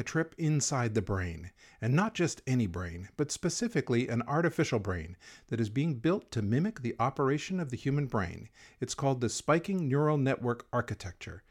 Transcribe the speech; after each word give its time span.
a 0.00 0.02
trip 0.02 0.34
inside 0.38 0.94
the 0.94 1.02
brain. 1.02 1.50
And 1.80 1.94
not 1.94 2.14
just 2.14 2.42
any 2.46 2.66
brain, 2.66 3.10
but 3.16 3.30
specifically 3.30 4.08
an 4.08 4.22
artificial 4.22 4.78
brain 4.78 5.16
that 5.48 5.60
is 5.60 5.68
being 5.68 5.94
built 5.94 6.30
to 6.32 6.42
mimic 6.42 6.80
the 6.80 6.96
operation 6.98 7.60
of 7.60 7.70
the 7.70 7.76
human 7.76 8.06
brain. 8.06 8.48
It's 8.80 8.94
called 8.94 9.20
the 9.20 9.28
Spiking 9.28 9.88
Neural 9.88 10.16
Network 10.16 10.66
Architecture. 10.72 11.42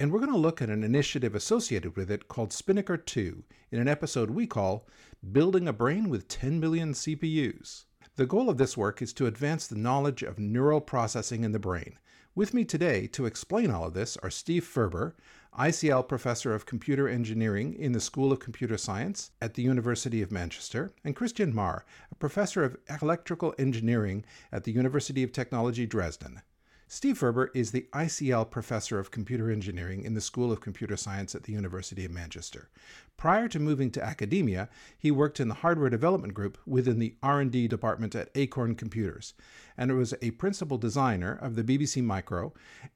And 0.00 0.12
we're 0.12 0.20
going 0.20 0.32
to 0.32 0.38
look 0.38 0.62
at 0.62 0.70
an 0.70 0.84
initiative 0.84 1.34
associated 1.34 1.96
with 1.96 2.08
it 2.10 2.28
called 2.28 2.52
Spinnaker 2.52 2.96
2 2.96 3.42
in 3.72 3.80
an 3.80 3.88
episode 3.88 4.30
we 4.30 4.46
call 4.46 4.86
Building 5.32 5.66
a 5.66 5.72
Brain 5.72 6.08
with 6.08 6.28
10 6.28 6.60
Million 6.60 6.92
CPUs. 6.92 7.84
The 8.14 8.26
goal 8.26 8.48
of 8.48 8.58
this 8.58 8.76
work 8.76 9.02
is 9.02 9.12
to 9.14 9.26
advance 9.26 9.66
the 9.66 9.76
knowledge 9.76 10.22
of 10.22 10.38
neural 10.38 10.80
processing 10.80 11.42
in 11.42 11.50
the 11.50 11.58
brain. 11.58 11.98
With 12.38 12.54
me 12.54 12.64
today 12.64 13.08
to 13.08 13.26
explain 13.26 13.72
all 13.72 13.86
of 13.86 13.94
this 13.94 14.16
are 14.18 14.30
Steve 14.30 14.62
Furber, 14.64 15.14
ICL 15.58 16.06
Professor 16.06 16.54
of 16.54 16.66
Computer 16.66 17.08
Engineering 17.08 17.74
in 17.74 17.90
the 17.90 18.00
School 18.00 18.30
of 18.30 18.38
Computer 18.38 18.78
Science 18.78 19.32
at 19.42 19.54
the 19.54 19.62
University 19.62 20.22
of 20.22 20.30
Manchester, 20.30 20.92
and 21.02 21.16
Christian 21.16 21.52
Mayr, 21.52 21.84
a 22.12 22.14
Professor 22.14 22.62
of 22.62 22.76
Electrical 23.02 23.52
Engineering 23.58 24.24
at 24.52 24.62
the 24.62 24.70
University 24.70 25.24
of 25.24 25.32
Technology 25.32 25.84
Dresden. 25.84 26.42
Steve 26.90 27.18
Furber 27.18 27.50
is 27.52 27.70
the 27.70 27.86
ICL 27.92 28.50
Professor 28.50 28.98
of 28.98 29.10
Computer 29.10 29.50
Engineering 29.50 30.04
in 30.04 30.14
the 30.14 30.22
School 30.22 30.50
of 30.50 30.62
Computer 30.62 30.96
Science 30.96 31.34
at 31.34 31.42
the 31.42 31.52
University 31.52 32.02
of 32.06 32.10
Manchester. 32.10 32.70
Prior 33.18 33.46
to 33.46 33.58
moving 33.58 33.90
to 33.90 34.02
academia, 34.02 34.70
he 34.98 35.10
worked 35.10 35.38
in 35.38 35.48
the 35.48 35.56
hardware 35.56 35.90
development 35.90 36.32
group 36.32 36.56
within 36.66 36.98
the 36.98 37.14
R&D 37.22 37.68
department 37.68 38.14
at 38.14 38.30
Acorn 38.34 38.74
Computers, 38.74 39.34
and 39.76 39.94
was 39.94 40.14
a 40.22 40.30
principal 40.30 40.78
designer 40.78 41.38
of 41.42 41.56
the 41.56 41.62
BBC 41.62 42.02
Micro 42.02 42.54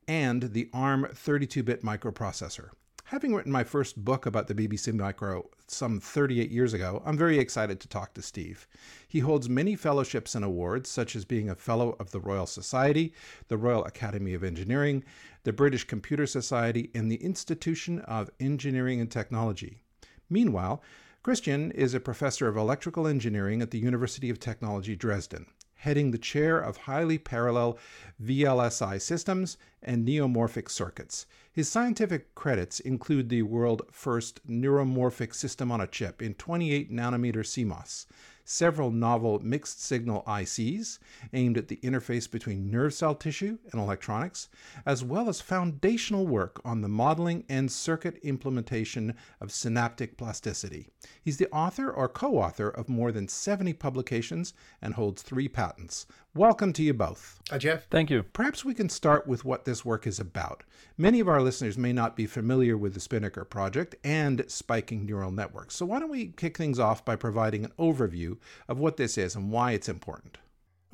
and 0.08 0.54
the 0.54 0.70
ARM 0.72 1.08
32-bit 1.12 1.84
microprocessor. 1.84 2.70
Having 3.12 3.34
written 3.34 3.52
my 3.52 3.62
first 3.62 4.02
book 4.02 4.24
about 4.24 4.46
the 4.46 4.54
BBC 4.54 4.90
Micro 4.94 5.50
some 5.66 6.00
38 6.00 6.50
years 6.50 6.72
ago, 6.72 7.02
I'm 7.04 7.18
very 7.18 7.38
excited 7.38 7.78
to 7.80 7.88
talk 7.88 8.14
to 8.14 8.22
Steve. 8.22 8.66
He 9.06 9.18
holds 9.18 9.50
many 9.50 9.76
fellowships 9.76 10.34
and 10.34 10.42
awards, 10.42 10.88
such 10.88 11.14
as 11.14 11.26
being 11.26 11.50
a 11.50 11.54
Fellow 11.54 11.94
of 12.00 12.10
the 12.10 12.20
Royal 12.20 12.46
Society, 12.46 13.12
the 13.48 13.58
Royal 13.58 13.84
Academy 13.84 14.32
of 14.32 14.42
Engineering, 14.42 15.04
the 15.42 15.52
British 15.52 15.84
Computer 15.84 16.26
Society, 16.26 16.90
and 16.94 17.12
the 17.12 17.22
Institution 17.22 17.98
of 17.98 18.30
Engineering 18.40 18.98
and 18.98 19.10
Technology. 19.10 19.82
Meanwhile, 20.30 20.82
Christian 21.22 21.70
is 21.72 21.92
a 21.92 22.00
professor 22.00 22.48
of 22.48 22.56
electrical 22.56 23.06
engineering 23.06 23.60
at 23.60 23.72
the 23.72 23.78
University 23.78 24.30
of 24.30 24.40
Technology 24.40 24.96
Dresden 24.96 25.44
heading 25.82 26.12
the 26.12 26.18
chair 26.18 26.60
of 26.60 26.76
highly 26.76 27.18
parallel 27.18 27.76
VLSI 28.22 29.00
systems 29.00 29.56
and 29.82 30.06
neuromorphic 30.06 30.70
circuits. 30.70 31.26
His 31.52 31.68
scientific 31.68 32.36
credits 32.36 32.78
include 32.78 33.28
the 33.28 33.42
world 33.42 33.82
first 33.90 34.46
neuromorphic 34.48 35.34
system 35.34 35.72
on 35.72 35.80
a 35.80 35.88
chip 35.88 36.22
in 36.22 36.34
28 36.34 36.92
nanometer 36.92 37.42
CMOS, 37.42 38.06
several 38.44 38.90
novel 38.90 39.38
mixed 39.40 39.82
signal 39.82 40.22
ICs 40.26 40.98
aimed 41.32 41.56
at 41.56 41.68
the 41.68 41.76
interface 41.76 42.30
between 42.30 42.70
nerve 42.70 42.94
cell 42.94 43.14
tissue 43.14 43.58
and 43.70 43.80
electronics, 43.80 44.48
as 44.84 45.04
well 45.04 45.28
as 45.28 45.40
foundational 45.40 46.26
work 46.26 46.60
on 46.64 46.80
the 46.80 46.88
modeling 46.88 47.44
and 47.48 47.70
circuit 47.70 48.16
implementation 48.22 49.14
of 49.40 49.52
synaptic 49.52 50.16
plasticity. 50.16 50.88
He's 51.22 51.38
the 51.38 51.50
author 51.50 51.90
or 51.90 52.08
co 52.08 52.38
author 52.38 52.68
of 52.68 52.88
more 52.88 53.12
than 53.12 53.28
70 53.28 53.72
publications 53.74 54.54
and 54.80 54.94
holds 54.94 55.22
three 55.22 55.48
patents. 55.48 56.06
Welcome 56.34 56.72
to 56.74 56.82
you 56.82 56.94
both. 56.94 57.42
Hi, 57.50 57.58
Geof. 57.58 57.82
Thank 57.90 58.08
you. 58.08 58.22
Perhaps 58.22 58.64
we 58.64 58.72
can 58.72 58.88
start 58.88 59.26
with 59.26 59.44
what 59.44 59.66
this 59.66 59.84
work 59.84 60.06
is 60.06 60.18
about. 60.18 60.64
Many 60.96 61.20
of 61.20 61.28
our 61.28 61.42
listeners 61.42 61.76
may 61.76 61.92
not 61.92 62.16
be 62.16 62.24
familiar 62.24 62.74
with 62.74 62.94
the 62.94 63.00
Spinnaker 63.00 63.44
project 63.44 63.96
and 64.02 64.42
spiking 64.48 65.04
neural 65.04 65.30
networks. 65.30 65.76
So, 65.76 65.84
why 65.84 66.00
don't 66.00 66.08
we 66.08 66.28
kick 66.28 66.56
things 66.56 66.78
off 66.78 67.04
by 67.04 67.16
providing 67.16 67.66
an 67.66 67.72
overview 67.78 68.38
of 68.66 68.78
what 68.78 68.96
this 68.96 69.18
is 69.18 69.36
and 69.36 69.50
why 69.50 69.72
it's 69.72 69.90
important? 69.90 70.38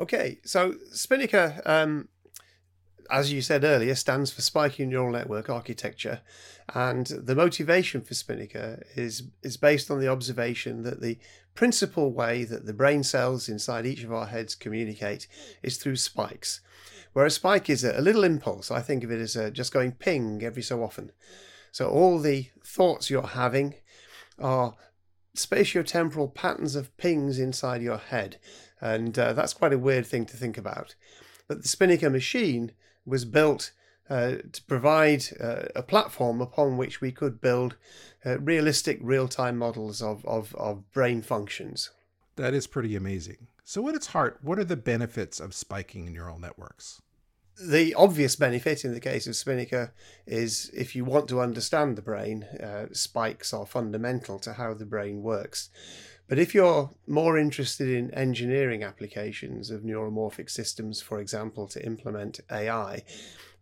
Okay, 0.00 0.40
so 0.44 0.74
Spinnaker 0.90 1.62
um, 1.64 2.08
as 3.10 3.32
you 3.32 3.40
said 3.40 3.64
earlier, 3.64 3.94
stands 3.94 4.30
for 4.30 4.42
Spiking 4.42 4.90
Neural 4.90 5.12
Network 5.12 5.48
Architecture. 5.48 6.20
And 6.74 7.06
the 7.06 7.34
motivation 7.34 8.02
for 8.02 8.14
Spinnaker 8.14 8.82
is, 8.94 9.24
is 9.42 9.56
based 9.56 9.90
on 9.90 10.00
the 10.00 10.08
observation 10.08 10.82
that 10.82 11.00
the 11.00 11.18
principal 11.54 12.12
way 12.12 12.44
that 12.44 12.66
the 12.66 12.72
brain 12.72 13.02
cells 13.02 13.48
inside 13.48 13.86
each 13.86 14.04
of 14.04 14.12
our 14.12 14.26
heads 14.26 14.54
communicate 14.54 15.26
is 15.62 15.78
through 15.78 15.96
spikes. 15.96 16.60
Where 17.14 17.26
a 17.26 17.30
spike 17.30 17.70
is 17.70 17.84
a, 17.84 17.98
a 17.98 18.02
little 18.02 18.24
impulse, 18.24 18.70
I 18.70 18.80
think 18.82 19.02
of 19.02 19.10
it 19.10 19.20
as 19.20 19.34
a, 19.36 19.50
just 19.50 19.72
going 19.72 19.92
ping 19.92 20.42
every 20.42 20.62
so 20.62 20.82
often. 20.82 21.12
So 21.72 21.88
all 21.88 22.18
the 22.18 22.50
thoughts 22.64 23.10
you're 23.10 23.22
having 23.22 23.74
are 24.38 24.76
spatiotemporal 25.34 26.34
patterns 26.34 26.76
of 26.76 26.96
pings 26.96 27.38
inside 27.38 27.82
your 27.82 27.98
head. 27.98 28.38
And 28.80 29.18
uh, 29.18 29.32
that's 29.32 29.54
quite 29.54 29.72
a 29.72 29.78
weird 29.78 30.06
thing 30.06 30.26
to 30.26 30.36
think 30.36 30.58
about. 30.58 30.94
But 31.48 31.62
the 31.62 31.68
Spinnaker 31.68 32.10
machine 32.10 32.72
was 33.08 33.24
built 33.24 33.72
uh, 34.10 34.36
to 34.52 34.62
provide 34.66 35.24
uh, 35.40 35.66
a 35.74 35.82
platform 35.82 36.40
upon 36.40 36.76
which 36.76 37.00
we 37.00 37.12
could 37.12 37.40
build 37.40 37.76
uh, 38.24 38.38
realistic 38.38 38.98
real-time 39.02 39.56
models 39.56 40.00
of, 40.00 40.24
of, 40.24 40.54
of 40.54 40.90
brain 40.92 41.22
functions. 41.22 41.90
That 42.36 42.54
is 42.54 42.66
pretty 42.66 42.96
amazing. 42.96 43.48
So, 43.64 43.86
at 43.88 43.94
its 43.94 44.08
heart, 44.08 44.38
what 44.40 44.58
are 44.58 44.64
the 44.64 44.76
benefits 44.76 45.40
of 45.40 45.54
spiking 45.54 46.12
neural 46.12 46.38
networks? 46.38 47.02
The 47.60 47.92
obvious 47.94 48.36
benefit 48.36 48.84
in 48.84 48.94
the 48.94 49.00
case 49.00 49.26
of 49.26 49.34
Spinnaker 49.34 49.92
is 50.26 50.70
if 50.72 50.94
you 50.94 51.04
want 51.04 51.28
to 51.28 51.40
understand 51.40 51.96
the 51.96 52.02
brain, 52.02 52.44
uh, 52.44 52.86
spikes 52.92 53.52
are 53.52 53.66
fundamental 53.66 54.38
to 54.38 54.52
how 54.52 54.72
the 54.74 54.86
brain 54.86 55.22
works. 55.22 55.68
But 56.28 56.38
if 56.38 56.54
you're 56.54 56.90
more 57.06 57.38
interested 57.38 57.88
in 57.88 58.12
engineering 58.12 58.82
applications 58.82 59.70
of 59.70 59.82
neuromorphic 59.82 60.50
systems, 60.50 61.00
for 61.00 61.20
example, 61.20 61.66
to 61.68 61.84
implement 61.84 62.40
AI, 62.50 63.02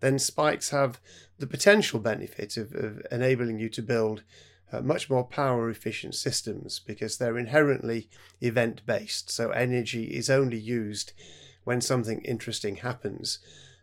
then 0.01 0.19
spikes 0.19 0.71
have 0.71 1.01
the 1.39 1.47
potential 1.47 2.01
benefit 2.01 2.57
of, 2.57 2.75
of 2.75 3.07
enabling 3.11 3.61
you 3.61 3.69
to 3.69 3.83
build 3.83 4.25
uh, 4.73 4.81
much 4.81 5.09
more 5.09 5.25
power 5.25 5.71
efficient 5.71 6.17
systems 6.17 6.81
because 6.81 7.19
they're 7.19 7.39
inherently 7.39 8.09
event 8.41 8.85
based. 8.85 9.31
So 9.31 9.51
energy 9.51 10.05
is 10.07 10.29
only 10.29 10.59
used 10.59 11.13
when 11.63 11.81
something 11.81 12.21
interesting 12.23 12.77
happens. 12.77 13.39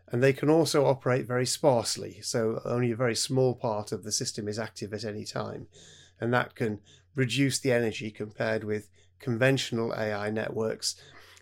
And 0.08 0.22
they 0.22 0.34
can 0.34 0.50
also 0.50 0.84
operate 0.84 1.26
very 1.26 1.46
sparsely, 1.46 2.20
so 2.20 2.60
only 2.64 2.92
a 2.92 2.96
very 2.96 3.16
small 3.16 3.54
part 3.54 3.90
of 3.90 4.04
the 4.04 4.12
system 4.12 4.46
is 4.46 4.58
active 4.58 4.92
at 4.92 5.04
any 5.04 5.24
time. 5.24 5.66
And 6.20 6.32
that 6.34 6.54
can 6.54 6.80
reduce 7.14 7.58
the 7.58 7.72
energy 7.72 8.10
compared 8.10 8.64
with 8.64 8.88
conventional 9.18 9.94
AI 9.94 10.30
networks, 10.30 10.96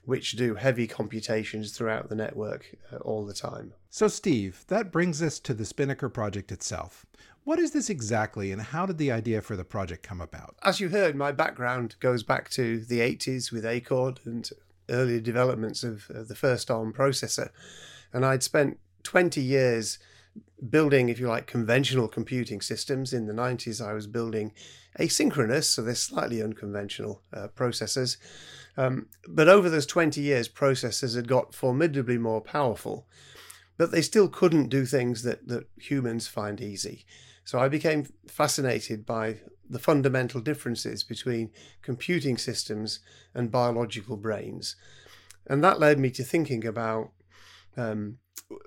which 0.05 0.33
do 0.33 0.55
heavy 0.55 0.87
computations 0.87 1.77
throughout 1.77 2.09
the 2.09 2.15
network 2.15 2.77
uh, 2.93 2.97
all 2.97 3.25
the 3.25 3.35
time. 3.35 3.73
So, 3.91 4.09
Steve, 4.09 4.65
that 4.69 4.91
brings 4.91 5.23
us 5.23 5.39
to 5.41 5.55
the 5.55 5.65
Spinnaker 5.65 6.09
project 6.09 6.51
itself. 6.53 7.07
What 7.45 7.59
is 7.59 7.73
this 7.73 7.91
exactly, 7.91 8.53
and 8.53 8.63
how 8.63 8.87
did 8.87 8.99
the 8.99 9.11
idea 9.11 9.43
for 9.43 9.57
the 9.57 9.65
project 9.65 10.05
come 10.05 10.21
about? 10.21 10.57
As 10.63 10.79
you 10.79 10.91
heard, 10.91 11.17
my 11.17 11.33
background 11.33 11.97
goes 11.99 12.23
back 12.23 12.51
to 12.51 12.81
the 12.85 13.01
80s 13.01 13.51
with 13.51 13.67
Acorn 13.67 14.19
and 14.25 14.49
earlier 14.89 15.21
developments 15.21 15.83
of, 15.83 16.09
of 16.11 16.29
the 16.29 16.37
first 16.37 16.71
ARM 16.71 16.93
processor. 16.93 17.51
And 18.13 18.25
I'd 18.25 18.43
spent 18.43 18.79
20 19.03 19.41
years 19.41 19.99
building, 20.69 21.09
if 21.09 21.19
you 21.19 21.29
like, 21.29 21.47
conventional 21.47 22.09
computing 22.09 22.61
systems. 22.61 23.13
In 23.13 23.27
the 23.27 23.33
90s, 23.33 23.85
I 23.85 23.93
was 23.93 24.07
building 24.07 24.53
asynchronous, 24.99 25.65
so 25.65 25.83
they're 25.83 25.95
slightly 25.95 26.43
unconventional 26.43 27.23
uh, 27.33 27.49
processors. 27.49 28.17
Um, 28.77 29.07
but 29.29 29.49
over 29.49 29.69
those 29.69 29.87
20 29.87 30.21
years, 30.21 30.49
processors 30.49 31.17
had 31.17 31.29
got 31.29 31.55
formidably 31.55 32.19
more 32.19 32.41
powerful, 32.41 33.07
but 33.77 33.91
they 33.91 34.03
still 34.03 34.29
couldn't 34.29 34.69
do 34.69 34.87
things 34.87 35.23
that, 35.23 35.49
that 35.49 35.69
humans 35.77 36.29
find 36.29 36.61
easy. 36.61 37.05
So 37.45 37.59
I 37.59 37.69
became 37.69 38.07
fascinated 38.29 39.05
by 39.05 39.41
the 39.69 39.79
fundamental 39.79 40.41
differences 40.41 41.03
between 41.03 41.51
computing 41.83 42.39
systems 42.39 43.01
and 43.35 43.51
biological 43.51 44.17
brains. 44.17 44.77
And 45.47 45.65
that 45.65 45.81
led 45.81 45.99
me 45.99 46.11
to 46.11 46.23
thinking 46.23 46.65
about 46.65 47.11
um, 47.77 48.19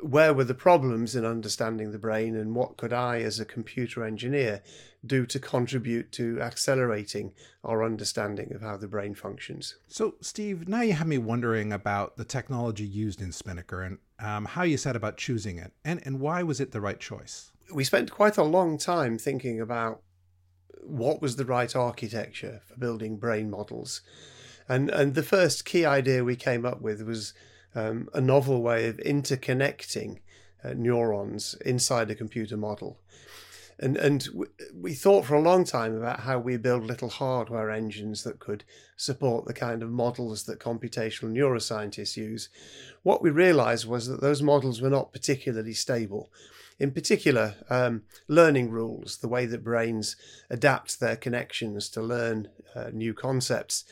where 0.02 0.34
were 0.34 0.44
the 0.44 0.54
problems 0.54 1.16
in 1.16 1.26
understanding 1.26 1.92
the 1.92 2.00
brain 2.00 2.36
and 2.36 2.56
what 2.56 2.78
could 2.78 2.94
I, 2.94 3.22
as 3.22 3.40
a 3.40 3.46
computer 3.46 4.04
engineer, 4.04 4.62
do 5.06 5.26
to 5.26 5.40
contribute 5.40 6.12
to 6.14 6.42
accelerating 6.42 7.34
our 7.64 7.84
understanding 7.84 8.54
of 8.54 8.62
how 8.62 8.78
the 8.78 8.88
brain 8.88 9.16
functions? 9.16 9.76
So, 9.88 10.16
Steve, 10.22 10.68
now 10.68 10.82
you 10.82 10.94
have 10.94 11.08
me 11.08 11.18
wondering 11.18 11.72
about 11.74 12.18
the 12.18 12.26
technology 12.26 12.86
used 12.86 13.22
in 13.22 13.32
Spinnaker 13.32 13.84
and 13.84 13.98
um, 14.20 14.46
how 14.46 14.64
you 14.64 14.78
set 14.78 14.96
about 14.96 15.18
choosing 15.18 15.58
it, 15.58 15.74
and, 15.84 16.02
and 16.06 16.20
why 16.20 16.44
was 16.44 16.60
it 16.60 16.72
the 16.72 16.82
right 16.82 17.00
choice? 17.00 17.52
We 17.74 17.84
spent 17.84 18.12
quite 18.12 18.38
a 18.38 18.44
long 18.44 18.78
time 18.78 19.18
thinking 19.18 19.60
about 19.60 20.02
what 20.82 21.22
was 21.22 21.36
the 21.36 21.46
right 21.46 21.76
architecture 21.76 22.62
for 22.66 22.78
building 22.78 23.18
brain 23.18 23.50
models. 23.50 24.02
And, 24.68 24.90
and 24.90 25.14
the 25.14 25.24
first 25.24 25.66
key 25.66 25.86
idea 25.86 26.24
we 26.24 26.36
came 26.36 26.66
up 26.66 26.82
with 26.82 27.02
was 27.02 27.34
um, 27.76 28.10
a 28.14 28.22
novel 28.22 28.62
way 28.62 28.88
of 28.88 28.98
interconnecting 28.98 30.20
uh, 30.64 30.74
neurons 30.76 31.56
inside 31.66 32.10
a 32.10 32.16
computer 32.16 32.58
model. 32.58 33.00
and 33.78 33.98
and 33.98 34.30
we 34.74 34.94
thought 34.94 35.26
for 35.26 35.36
a 35.36 35.42
long 35.42 35.66
time 35.66 35.96
about 35.96 36.22
how 36.22 36.40
we 36.40 36.58
build 36.58 36.84
little 36.84 37.10
hardware 37.10 37.70
engines 37.70 38.24
that 38.24 38.40
could 38.40 38.64
support 38.96 39.46
the 39.46 39.54
kind 39.54 39.84
of 39.84 39.90
models 39.90 40.44
that 40.44 40.60
computational 40.60 41.32
neuroscientists 41.32 42.16
use. 42.16 42.50
What 43.04 43.22
we 43.22 43.30
realized 43.30 43.86
was 43.86 44.08
that 44.08 44.22
those 44.22 44.42
models 44.42 44.82
were 44.82 44.90
not 44.90 45.12
particularly 45.12 45.74
stable. 45.74 46.32
In 46.80 46.92
particular, 46.92 47.56
um, 47.70 48.04
learning 48.28 48.70
rules, 48.70 49.18
the 49.18 49.30
way 49.30 49.46
that 49.46 49.64
brains 49.64 50.16
adapt 50.50 51.00
their 51.00 51.16
connections 51.16 51.90
to 51.90 52.02
learn 52.02 52.50
uh, 52.76 52.90
new 52.92 53.14
concepts. 53.14 53.86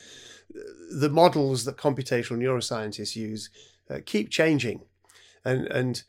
The 0.90 1.08
models 1.08 1.64
that 1.64 1.78
computational 1.78 2.38
neuroscientists 2.38 3.16
use 3.16 3.48
uh, 3.90 3.98
keep 4.04 4.30
changing. 4.30 4.82
And, 5.44 5.66
and 5.66 6.02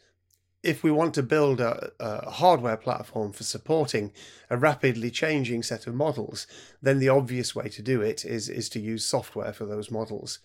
if 0.63 0.83
we 0.83 0.92
want 0.92 1.13
to 1.13 1.24
build 1.24 1.62
a, 1.62 1.92
a, 2.00 2.30
hardware 2.31 2.77
platform 2.77 3.31
for 3.31 3.44
supporting 3.44 4.12
a 4.50 4.57
rapidly 4.57 5.12
changing 5.12 5.62
set 5.62 5.86
of 5.86 5.94
models, 5.94 6.48
then 6.81 7.00
the 7.00 7.10
obvious 7.10 7.56
way 7.56 7.69
to 7.69 7.81
do 7.83 8.01
it 8.01 8.25
is, 8.25 8.50
is 8.50 8.68
to 8.69 8.80
use 8.80 9.06
software 9.06 9.54
for 9.54 9.66
those 9.66 9.92
models. 9.92 10.39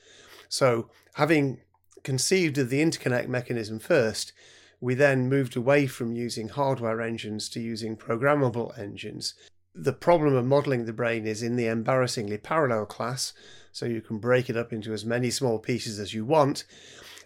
So, 0.48 0.90
having 1.14 1.60
conceived 2.02 2.58
of 2.58 2.70
the 2.70 2.82
interconnect 2.82 3.28
mechanism 3.28 3.78
first, 3.78 4.32
we 4.80 4.94
then 4.94 5.28
moved 5.28 5.56
away 5.56 5.86
from 5.86 6.12
using 6.12 6.48
hardware 6.48 7.00
engines 7.00 7.48
to 7.50 7.60
using 7.60 7.96
programmable 7.96 8.78
engines. 8.78 9.34
The 9.74 9.92
problem 9.92 10.34
of 10.34 10.44
modeling 10.44 10.84
the 10.84 10.92
brain 10.92 11.26
is 11.26 11.42
in 11.42 11.56
the 11.56 11.66
embarrassingly 11.66 12.38
parallel 12.38 12.86
class, 12.86 13.32
so 13.72 13.86
you 13.86 14.00
can 14.00 14.18
break 14.18 14.50
it 14.50 14.56
up 14.56 14.72
into 14.72 14.92
as 14.92 15.04
many 15.04 15.30
small 15.30 15.58
pieces 15.58 15.98
as 15.98 16.12
you 16.12 16.24
want. 16.24 16.64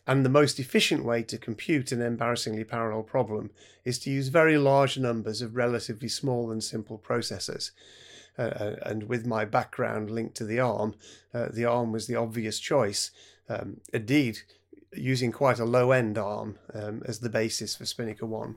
And 0.06 0.24
the 0.24 0.30
most 0.30 0.60
efficient 0.60 1.04
way 1.04 1.22
to 1.22 1.38
compute 1.38 1.90
an 1.92 2.02
embarrassingly 2.02 2.64
parallel 2.64 3.02
problem 3.02 3.50
is 3.84 3.98
to 4.00 4.10
use 4.10 4.28
very 4.28 4.58
large 4.58 4.98
numbers 4.98 5.40
of 5.40 5.56
relatively 5.56 6.08
small 6.08 6.50
and 6.50 6.62
simple 6.62 6.98
processors. 6.98 7.70
Uh, 8.38 8.42
uh 8.42 8.76
and 8.82 9.04
with 9.04 9.24
my 9.26 9.44
background 9.44 10.10
linked 10.10 10.36
to 10.36 10.44
the 10.44 10.60
ARM, 10.60 10.94
uh, 11.32 11.48
the 11.50 11.64
ARM 11.64 11.92
was 11.92 12.06
the 12.06 12.16
obvious 12.16 12.58
choice. 12.58 13.10
Um, 13.48 13.80
indeed, 13.92 14.40
using 14.92 15.32
quite 15.32 15.58
a 15.58 15.64
low 15.64 15.90
end 15.92 16.18
ARM 16.18 16.58
um, 16.72 17.02
as 17.06 17.20
the 17.20 17.28
basis 17.28 17.74
for 17.74 17.84
Spinnaker 17.84 18.26
1. 18.26 18.56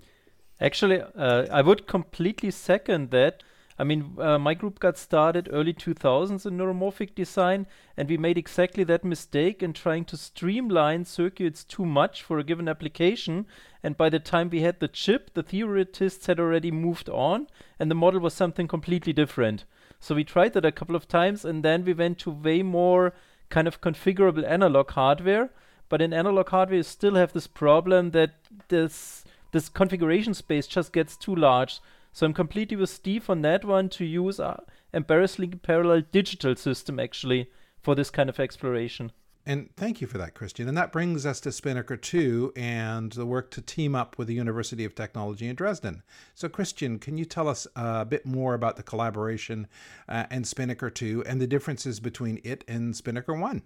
Actually, 0.59 1.01
uh, 1.15 1.45
I 1.51 1.61
would 1.61 1.87
completely 1.87 2.51
second 2.51 3.11
that. 3.11 3.43
I 3.79 3.83
mean, 3.83 4.15
uh, 4.17 4.39
my 4.39 4.55
group 4.55 4.79
got 4.79 4.97
started 4.97 5.49
early 5.51 5.73
2000s 5.73 6.45
in 6.45 6.57
neuromorphic 6.57 7.13
design, 7.13 7.67
and 7.95 8.09
we 8.09 8.17
made 8.17 8.37
exactly 8.37 8.83
that 8.85 9.05
mistake 9.05 9.61
in 9.61 9.73
trying 9.73 10.05
to 10.05 10.17
streamline 10.17 11.05
circuits 11.05 11.63
too 11.63 11.85
much 11.85 12.23
for 12.23 12.39
a 12.39 12.43
given 12.43 12.67
application. 12.67 13.45
And 13.83 13.95
by 13.95 14.09
the 14.09 14.19
time 14.19 14.49
we 14.49 14.61
had 14.61 14.79
the 14.79 14.87
chip, 14.87 15.33
the 15.35 15.43
theorists 15.43 16.25
had 16.25 16.39
already 16.39 16.71
moved 16.71 17.07
on, 17.07 17.47
and 17.79 17.91
the 17.91 17.95
model 17.95 18.19
was 18.19 18.33
something 18.33 18.67
completely 18.67 19.13
different. 19.13 19.65
So 19.99 20.15
we 20.15 20.23
tried 20.23 20.53
that 20.53 20.65
a 20.65 20.71
couple 20.71 20.95
of 20.95 21.07
times, 21.07 21.45
and 21.45 21.63
then 21.63 21.85
we 21.85 21.93
went 21.93 22.17
to 22.19 22.31
way 22.31 22.63
more 22.63 23.13
kind 23.49 23.67
of 23.67 23.81
configurable 23.81 24.43
analog 24.43 24.91
hardware. 24.91 25.51
But 25.89 26.01
in 26.01 26.13
analog 26.13 26.49
hardware, 26.49 26.77
you 26.77 26.83
still 26.83 27.15
have 27.15 27.33
this 27.33 27.47
problem 27.47 28.11
that 28.11 28.31
this 28.69 29.23
this 29.53 29.69
configuration 29.69 30.33
space 30.33 30.67
just 30.67 30.91
gets 30.91 31.15
too 31.15 31.33
large. 31.33 31.79
So 32.17 32.25
I'm 32.25 32.33
completely 32.33 32.75
with 32.75 32.89
Steve 32.89 33.29
on 33.29 33.43
that 33.43 33.63
one 33.63 33.89
to 33.89 34.03
use 34.03 34.39
a 34.39 34.63
embarrassingly 34.91 35.55
parallel 35.59 36.01
digital 36.11 36.55
system 36.55 36.99
actually 36.99 37.51
for 37.79 37.93
this 37.93 38.09
kind 38.09 38.27
of 38.27 38.39
exploration. 38.39 39.11
And 39.45 39.69
thank 39.75 40.01
you 40.01 40.07
for 40.07 40.17
that, 40.17 40.33
Christian. 40.33 40.67
And 40.67 40.75
that 40.75 40.91
brings 40.91 41.27
us 41.27 41.39
to 41.41 41.51
Spinnaker 41.51 41.95
2 41.95 42.53
and 42.55 43.11
the 43.11 43.27
work 43.27 43.51
to 43.51 43.61
team 43.61 43.93
up 43.93 44.17
with 44.17 44.27
the 44.27 44.33
University 44.33 44.83
of 44.83 44.95
Technology 44.95 45.47
in 45.47 45.55
Dresden. 45.55 46.01
So, 46.33 46.49
Christian, 46.49 46.97
can 46.97 47.19
you 47.19 47.25
tell 47.25 47.47
us 47.47 47.67
a 47.75 48.03
bit 48.03 48.25
more 48.25 48.55
about 48.55 48.77
the 48.77 48.83
collaboration 48.83 49.67
uh, 50.09 50.25
and 50.31 50.47
Spinnaker 50.47 50.89
2 50.89 51.23
and 51.27 51.39
the 51.39 51.45
differences 51.45 51.99
between 51.99 52.41
it 52.43 52.63
and 52.67 52.95
Spinnaker 52.95 53.35
1? 53.35 53.61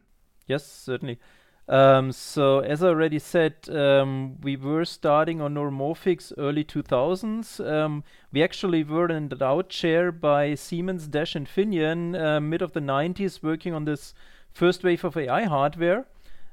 Yes, 0.45 0.69
certainly. 0.69 1.19
Um, 1.67 2.11
so 2.11 2.59
as 2.59 2.83
I 2.83 2.87
already 2.87 3.19
said, 3.19 3.53
um, 3.69 4.37
we 4.41 4.55
were 4.55 4.83
starting 4.83 5.39
on 5.41 5.53
neuromorphics 5.53 6.33
early 6.37 6.63
2000s. 6.63 7.65
Um, 7.65 8.03
we 8.31 8.43
actually 8.43 8.83
were 8.83 9.09
endowed 9.09 9.69
chair 9.69 10.11
by 10.11 10.55
Siemens, 10.55 11.07
Dash, 11.07 11.35
and 11.35 11.47
Infineon 11.47 12.19
uh, 12.19 12.39
mid 12.39 12.61
of 12.61 12.73
the 12.73 12.81
90s, 12.81 13.41
working 13.41 13.73
on 13.73 13.85
this 13.85 14.13
first 14.51 14.83
wave 14.83 15.05
of 15.05 15.15
AI 15.15 15.43
hardware. 15.43 16.05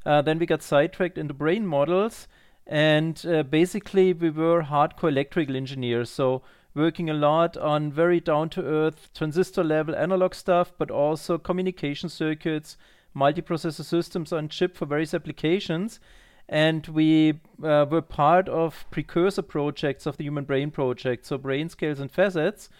Uh, 0.06 0.22
then 0.22 0.38
we 0.38 0.46
got 0.46 0.62
sidetracked 0.62 1.18
into 1.18 1.34
brain 1.34 1.66
models, 1.66 2.28
and 2.66 3.24
uh, 3.26 3.42
basically 3.42 4.12
we 4.12 4.30
were 4.30 4.62
hardcore 4.62 5.08
electrical 5.08 5.56
engineers. 5.56 6.10
So 6.10 6.42
working 6.74 7.10
a 7.10 7.14
lot 7.14 7.56
on 7.56 7.90
very 7.90 8.20
down-to-earth 8.20 9.10
transistor 9.14 9.64
level 9.64 9.96
analog 9.96 10.34
stuff, 10.34 10.72
but 10.78 10.90
also 10.90 11.38
communication 11.38 12.08
circuits 12.08 12.76
multiprocessor 13.14 13.84
systems 13.84 14.32
on 14.32 14.48
chip 14.48 14.76
for 14.76 14.86
various 14.86 15.14
applications. 15.14 16.00
And 16.48 16.86
we 16.86 17.40
uh, 17.62 17.86
were 17.90 18.02
part 18.02 18.48
of 18.48 18.86
precursor 18.90 19.42
projects 19.42 20.06
of 20.06 20.16
the 20.16 20.24
Human 20.24 20.44
Brain 20.44 20.70
Project, 20.70 21.26
so 21.26 21.38
BrainScales 21.38 22.00
and 22.00 22.10
facets. 22.10 22.70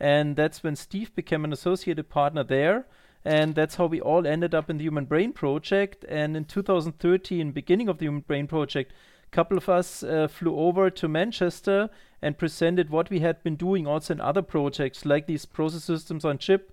And 0.00 0.36
that's 0.36 0.62
when 0.62 0.76
Steve 0.76 1.14
became 1.14 1.44
an 1.44 1.52
associated 1.52 2.08
partner 2.08 2.42
there. 2.42 2.86
And 3.24 3.54
that's 3.54 3.74
how 3.74 3.86
we 3.86 4.00
all 4.00 4.26
ended 4.26 4.54
up 4.54 4.70
in 4.70 4.78
the 4.78 4.84
Human 4.84 5.04
Brain 5.04 5.32
Project. 5.32 6.04
And 6.08 6.36
in 6.36 6.44
2013, 6.44 7.50
beginning 7.50 7.88
of 7.88 7.98
the 7.98 8.06
Human 8.06 8.22
Brain 8.22 8.46
Project, 8.46 8.92
a 9.30 9.36
couple 9.36 9.58
of 9.58 9.68
us 9.68 10.02
uh, 10.02 10.28
flew 10.28 10.56
over 10.58 10.88
to 10.88 11.08
Manchester 11.08 11.90
and 12.22 12.38
presented 12.38 12.88
what 12.88 13.10
we 13.10 13.20
had 13.20 13.42
been 13.42 13.56
doing 13.56 13.86
also 13.86 14.14
in 14.14 14.20
other 14.20 14.42
projects, 14.42 15.04
like 15.04 15.26
these 15.26 15.44
process 15.44 15.84
systems 15.84 16.24
on 16.24 16.38
chip, 16.38 16.72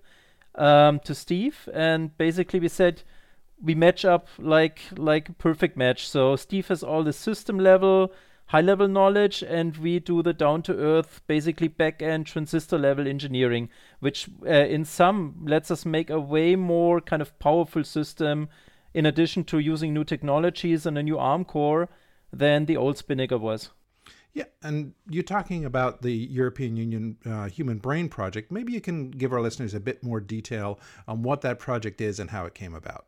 um, 0.56 1.00
to 1.00 1.14
Steve. 1.14 1.68
And 1.72 2.16
basically, 2.18 2.60
we 2.60 2.68
said, 2.68 3.02
we 3.62 3.74
match 3.74 4.04
up 4.04 4.28
like 4.38 4.80
like 4.96 5.28
a 5.28 5.32
perfect 5.32 5.76
match. 5.76 6.08
So 6.08 6.36
Steve 6.36 6.68
has 6.68 6.82
all 6.82 7.02
the 7.02 7.12
system 7.12 7.58
level, 7.58 8.12
high 8.46 8.60
level 8.60 8.88
knowledge, 8.88 9.42
and 9.42 9.76
we 9.76 9.98
do 9.98 10.22
the 10.22 10.32
down 10.32 10.62
to 10.62 10.76
earth, 10.76 11.22
basically 11.26 11.68
back 11.68 12.02
end 12.02 12.26
transistor 12.26 12.78
level 12.78 13.08
engineering, 13.08 13.68
which 14.00 14.28
uh, 14.46 14.50
in 14.50 14.84
some 14.84 15.44
lets 15.44 15.70
us 15.70 15.86
make 15.86 16.10
a 16.10 16.20
way 16.20 16.56
more 16.56 17.00
kind 17.00 17.22
of 17.22 17.38
powerful 17.38 17.84
system. 17.84 18.48
In 18.94 19.04
addition 19.04 19.44
to 19.44 19.58
using 19.58 19.92
new 19.92 20.04
technologies 20.04 20.86
and 20.86 20.96
a 20.96 21.02
new 21.02 21.18
ARM 21.18 21.44
core 21.44 21.90
than 22.32 22.64
the 22.64 22.78
old 22.78 22.96
Spinnaker 22.96 23.36
was. 23.36 23.70
Yeah, 24.36 24.44
and 24.62 24.92
you're 25.08 25.22
talking 25.22 25.64
about 25.64 26.02
the 26.02 26.12
European 26.12 26.76
Union 26.76 27.16
uh, 27.24 27.48
Human 27.48 27.78
Brain 27.78 28.10
Project. 28.10 28.52
Maybe 28.52 28.70
you 28.70 28.82
can 28.82 29.10
give 29.10 29.32
our 29.32 29.40
listeners 29.40 29.72
a 29.72 29.80
bit 29.80 30.04
more 30.04 30.20
detail 30.20 30.78
on 31.08 31.22
what 31.22 31.40
that 31.40 31.58
project 31.58 32.02
is 32.02 32.20
and 32.20 32.28
how 32.28 32.44
it 32.44 32.52
came 32.52 32.74
about. 32.74 33.06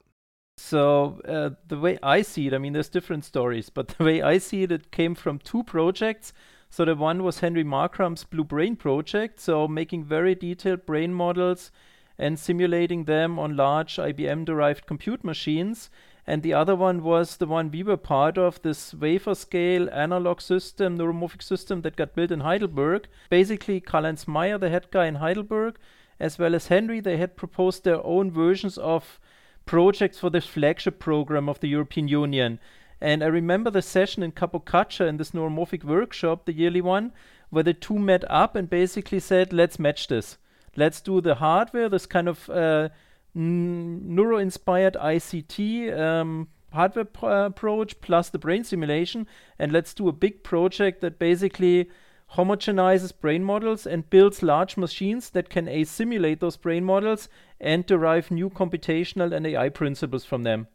So 0.56 1.20
uh, 1.28 1.50
the 1.68 1.78
way 1.78 1.98
I 2.02 2.22
see 2.22 2.46
it, 2.46 2.54
I 2.54 2.58
mean, 2.58 2.72
there's 2.72 2.88
different 2.88 3.26
stories, 3.26 3.68
but 3.68 3.88
the 3.88 4.04
way 4.04 4.22
I 4.22 4.38
see 4.38 4.62
it, 4.62 4.72
it 4.72 4.90
came 4.90 5.14
from 5.14 5.38
two 5.38 5.64
projects. 5.64 6.32
So 6.70 6.86
the 6.86 6.94
one 6.94 7.22
was 7.22 7.40
Henry 7.40 7.62
Markram's 7.62 8.24
Blue 8.24 8.42
Brain 8.42 8.74
project, 8.74 9.38
so 9.38 9.68
making 9.68 10.04
very 10.04 10.34
detailed 10.34 10.86
brain 10.86 11.12
models 11.12 11.70
and 12.18 12.38
simulating 12.38 13.04
them 13.04 13.38
on 13.38 13.54
large 13.54 13.96
IBM-derived 13.96 14.86
compute 14.86 15.22
machines. 15.24 15.90
And 16.28 16.42
the 16.42 16.52
other 16.52 16.76
one 16.76 17.02
was 17.02 17.38
the 17.38 17.46
one 17.46 17.70
we 17.70 17.82
were 17.82 17.96
part 17.96 18.36
of, 18.36 18.60
this 18.60 18.92
wafer 18.92 19.34
scale 19.34 19.88
analog 19.90 20.42
system, 20.42 20.98
neuromorphic 20.98 21.42
system 21.42 21.80
that 21.80 21.96
got 21.96 22.14
built 22.14 22.30
in 22.30 22.40
Heidelberg. 22.40 23.08
Basically, 23.30 23.80
Karl-Heinz 23.80 24.28
Meier, 24.28 24.58
the 24.58 24.68
head 24.68 24.88
guy 24.90 25.06
in 25.06 25.14
Heidelberg, 25.14 25.76
as 26.20 26.38
well 26.38 26.54
as 26.54 26.66
Henry, 26.66 27.00
they 27.00 27.16
had 27.16 27.38
proposed 27.38 27.82
their 27.82 28.04
own 28.04 28.30
versions 28.30 28.76
of 28.76 29.18
projects 29.64 30.18
for 30.18 30.28
the 30.28 30.42
flagship 30.42 30.98
program 30.98 31.48
of 31.48 31.60
the 31.60 31.68
European 31.68 32.08
Union. 32.08 32.60
And 33.00 33.24
I 33.24 33.28
remember 33.28 33.70
the 33.70 33.80
session 33.80 34.22
in 34.22 34.32
Capocaccia 34.32 35.08
in 35.08 35.16
this 35.16 35.30
neuromorphic 35.30 35.82
workshop, 35.82 36.44
the 36.44 36.52
yearly 36.52 36.82
one, 36.82 37.12
where 37.48 37.64
the 37.64 37.72
two 37.72 37.98
met 37.98 38.30
up 38.30 38.54
and 38.54 38.68
basically 38.68 39.20
said, 39.20 39.54
let's 39.54 39.78
match 39.78 40.08
this. 40.08 40.36
Let's 40.76 41.00
do 41.00 41.22
the 41.22 41.36
hardware, 41.36 41.88
this 41.88 42.04
kind 42.04 42.28
of 42.28 42.50
uh, 42.50 42.90
neuro 43.34 44.38
inspired 44.38 44.94
ICT 44.94 45.98
um, 45.98 46.48
hardware 46.72 47.06
uh, 47.22 47.46
approach 47.46 48.00
plus 48.00 48.28
the 48.28 48.38
brain 48.38 48.64
simulation. 48.64 49.26
And 49.58 49.72
let's 49.72 49.94
do 49.94 50.08
a 50.08 50.12
big 50.12 50.42
project 50.42 51.00
that 51.00 51.18
basically 51.18 51.90
homogenizes 52.34 53.12
brain 53.18 53.42
models 53.42 53.86
and 53.86 54.08
builds 54.10 54.42
large 54.42 54.76
machines 54.76 55.30
that 55.30 55.48
can 55.48 55.66
a 55.68 55.84
simulate 55.84 56.40
those 56.40 56.56
brain 56.56 56.84
models 56.84 57.28
and 57.60 57.86
derive 57.86 58.30
new 58.30 58.50
computational 58.50 59.32
and 59.32 59.46
AI 59.46 59.70
principles 59.70 60.24
from 60.24 60.42
them. 60.42 60.68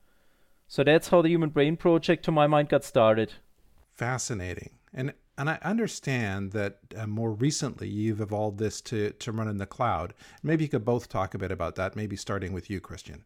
So 0.67 0.83
that's 0.83 1.09
how 1.09 1.21
the 1.21 1.29
Human 1.29 1.49
Brain 1.49 1.77
Project, 1.77 2.25
to 2.25 2.31
my 2.31 2.47
mind, 2.47 2.69
got 2.69 2.83
started. 2.83 3.33
Fascinating. 3.93 4.71
And 4.91 5.13
and 5.37 5.49
I 5.49 5.57
understand 5.63 6.51
that 6.51 6.77
uh, 6.95 7.07
more 7.07 7.31
recently 7.31 7.87
you've 7.87 8.21
evolved 8.21 8.59
this 8.59 8.81
to, 8.81 9.11
to 9.11 9.31
run 9.31 9.47
in 9.47 9.57
the 9.57 9.65
cloud. 9.65 10.13
Maybe 10.41 10.63
you 10.63 10.69
could 10.69 10.85
both 10.85 11.09
talk 11.09 11.33
a 11.33 11.37
bit 11.37 11.51
about 11.51 11.75
that, 11.75 11.95
maybe 11.95 12.15
starting 12.15 12.53
with 12.53 12.69
you, 12.69 12.79
Christian. 12.79 13.25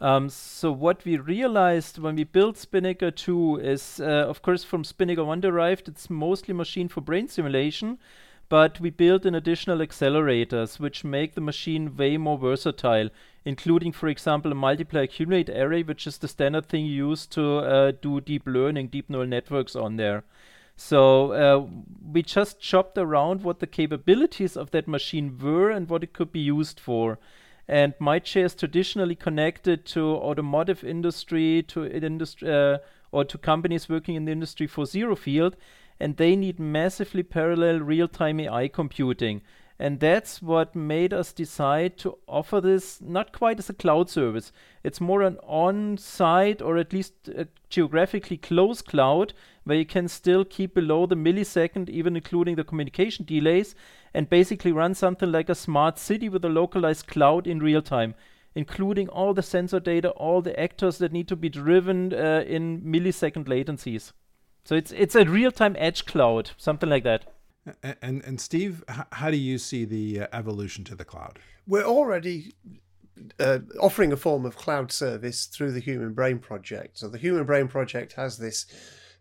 Um, 0.00 0.28
so 0.28 0.70
what 0.72 1.04
we 1.04 1.16
realized 1.16 1.98
when 1.98 2.16
we 2.16 2.24
built 2.24 2.58
Spinnaker 2.58 3.10
2 3.10 3.60
is, 3.60 3.98
uh, 3.98 4.04
of 4.04 4.42
course, 4.42 4.62
from 4.62 4.84
Spinnaker 4.84 5.24
1 5.24 5.40
derived, 5.40 5.88
it's 5.88 6.10
mostly 6.10 6.52
machine 6.52 6.88
for 6.88 7.00
brain 7.00 7.28
simulation. 7.28 7.98
but 8.48 8.78
we 8.80 8.90
built 8.90 9.26
in 9.26 9.34
additional 9.34 9.78
accelerators 9.78 10.78
which 10.78 11.04
make 11.04 11.34
the 11.34 11.40
machine 11.40 11.96
way 11.96 12.16
more 12.16 12.38
versatile, 12.38 13.08
including, 13.44 13.92
for 13.92 14.08
example, 14.08 14.52
a 14.52 14.54
multiply 14.54 15.02
accumulate 15.02 15.48
array, 15.50 15.82
which 15.82 16.06
is 16.06 16.18
the 16.18 16.28
standard 16.28 16.66
thing 16.66 16.86
used 16.86 17.32
to 17.32 17.58
uh, 17.58 17.92
do 18.00 18.20
deep 18.20 18.42
learning, 18.46 18.88
deep 18.88 19.10
neural 19.10 19.26
networks 19.26 19.74
on 19.74 19.96
there. 19.96 20.22
So 20.76 21.32
uh, 21.32 21.66
we 22.12 22.22
just 22.22 22.60
chopped 22.60 22.98
around 22.98 23.42
what 23.42 23.60
the 23.60 23.66
capabilities 23.66 24.56
of 24.56 24.70
that 24.72 24.86
machine 24.86 25.38
were 25.38 25.70
and 25.70 25.88
what 25.88 26.02
it 26.02 26.12
could 26.12 26.30
be 26.30 26.40
used 26.40 26.78
for. 26.78 27.18
And 27.66 27.94
MindShare 27.98 28.44
is 28.44 28.54
traditionally 28.54 29.16
connected 29.16 29.84
to 29.86 30.14
automotive 30.16 30.84
industry, 30.84 31.64
to 31.68 31.86
industry, 31.86 32.52
uh, 32.52 32.78
or 33.10 33.24
to 33.24 33.38
companies 33.38 33.88
working 33.88 34.14
in 34.14 34.26
the 34.26 34.32
industry 34.32 34.66
for 34.66 34.84
zero 34.86 35.16
field, 35.16 35.56
and 35.98 36.16
they 36.16 36.36
need 36.36 36.60
massively 36.60 37.22
parallel 37.22 37.80
real-time 37.80 38.38
AI 38.40 38.68
computing. 38.68 39.40
And 39.78 40.00
that's 40.00 40.40
what 40.40 40.74
made 40.74 41.12
us 41.12 41.34
decide 41.34 41.98
to 41.98 42.16
offer 42.26 42.62
this 42.62 43.00
not 43.02 43.32
quite 43.32 43.58
as 43.58 43.68
a 43.68 43.74
cloud 43.74 44.08
service. 44.08 44.50
It's 44.82 45.02
more 45.02 45.20
an 45.20 45.36
on 45.42 45.98
site 45.98 46.62
or 46.62 46.78
at 46.78 46.94
least 46.94 47.28
a 47.28 47.46
geographically 47.68 48.38
close 48.38 48.80
cloud 48.80 49.34
where 49.64 49.76
you 49.76 49.84
can 49.84 50.08
still 50.08 50.46
keep 50.46 50.74
below 50.74 51.04
the 51.04 51.14
millisecond, 51.14 51.90
even 51.90 52.16
including 52.16 52.56
the 52.56 52.64
communication 52.64 53.26
delays, 53.26 53.74
and 54.14 54.30
basically 54.30 54.72
run 54.72 54.94
something 54.94 55.30
like 55.30 55.50
a 55.50 55.54
smart 55.54 55.98
city 55.98 56.30
with 56.30 56.44
a 56.44 56.48
localized 56.48 57.06
cloud 57.06 57.46
in 57.46 57.58
real 57.58 57.82
time, 57.82 58.14
including 58.54 59.08
all 59.10 59.34
the 59.34 59.42
sensor 59.42 59.80
data, 59.80 60.08
all 60.10 60.40
the 60.40 60.58
actors 60.58 60.96
that 60.98 61.12
need 61.12 61.28
to 61.28 61.36
be 61.36 61.50
driven 61.50 62.14
uh, 62.14 62.44
in 62.46 62.80
millisecond 62.80 63.44
latencies. 63.44 64.12
So 64.64 64.74
it's 64.74 64.90
it's 64.92 65.14
a 65.14 65.24
real 65.24 65.52
time 65.52 65.76
edge 65.78 66.06
cloud, 66.06 66.52
something 66.56 66.88
like 66.88 67.04
that. 67.04 67.35
And 67.92 68.22
and 68.24 68.40
Steve, 68.40 68.84
how 69.12 69.30
do 69.30 69.36
you 69.36 69.58
see 69.58 69.84
the 69.84 70.22
uh, 70.22 70.26
evolution 70.32 70.84
to 70.84 70.94
the 70.94 71.04
cloud? 71.04 71.38
We're 71.66 71.84
already 71.84 72.54
uh, 73.40 73.60
offering 73.80 74.12
a 74.12 74.16
form 74.16 74.46
of 74.46 74.56
cloud 74.56 74.92
service 74.92 75.46
through 75.46 75.72
the 75.72 75.80
Human 75.80 76.12
Brain 76.12 76.38
Project. 76.38 76.98
So 76.98 77.08
the 77.08 77.18
Human 77.18 77.44
Brain 77.44 77.68
Project 77.68 78.12
has 78.12 78.38
this 78.38 78.66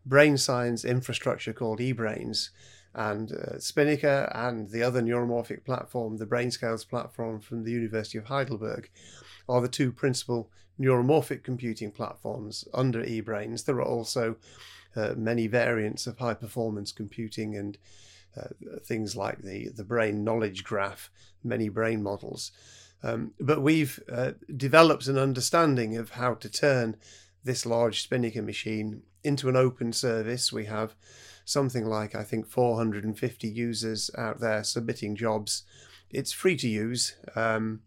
brain 0.05 0.37
science 0.37 0.85
infrastructure 0.85 1.53
called 1.53 1.79
eBrains, 1.79 2.49
and 2.95 3.31
uh, 3.31 3.55
SpiNNaker 3.57 4.31
and 4.33 4.69
the 4.69 4.81
other 4.81 5.01
neuromorphic 5.01 5.65
platform, 5.65 6.17
the 6.17 6.25
BrainScales 6.25 6.87
platform 6.87 7.39
from 7.39 7.63
the 7.63 7.71
University 7.71 8.17
of 8.17 8.25
Heidelberg, 8.25 8.89
are 9.49 9.61
the 9.61 9.67
two 9.67 9.91
principal 9.91 10.49
neuromorphic 10.79 11.43
computing 11.43 11.91
platforms 11.91 12.65
under 12.73 13.03
eBrains. 13.03 13.65
There 13.65 13.77
are 13.77 13.85
also 13.85 14.37
uh, 14.95 15.13
many 15.17 15.47
variants 15.47 16.07
of 16.07 16.19
high 16.19 16.33
performance 16.33 16.91
computing 16.91 17.55
and 17.55 17.77
uh, 18.37 18.79
things 18.83 19.15
like 19.15 19.41
the, 19.41 19.69
the 19.69 19.83
brain 19.83 20.23
knowledge 20.23 20.63
graph, 20.63 21.09
many 21.43 21.69
brain 21.69 22.01
models. 22.03 22.51
Um, 23.03 23.33
but 23.39 23.61
we've 23.61 23.99
uh, 24.11 24.31
developed 24.55 25.07
an 25.07 25.17
understanding 25.17 25.95
of 25.97 26.11
how 26.11 26.33
to 26.35 26.49
turn 26.49 26.97
this 27.43 27.65
large 27.65 28.01
spinnaker 28.01 28.41
machine 28.41 29.03
into 29.23 29.47
an 29.49 29.55
open 29.55 29.93
service. 29.93 30.51
We 30.51 30.65
have 30.65 30.95
something 31.45 31.85
like, 31.85 32.15
I 32.15 32.23
think, 32.23 32.47
450 32.47 33.47
users 33.47 34.09
out 34.17 34.39
there 34.39 34.63
submitting 34.63 35.15
jobs. 35.15 35.63
It's 36.09 36.31
free 36.31 36.55
to 36.57 36.67
use. 36.67 37.15
Um, 37.35 37.81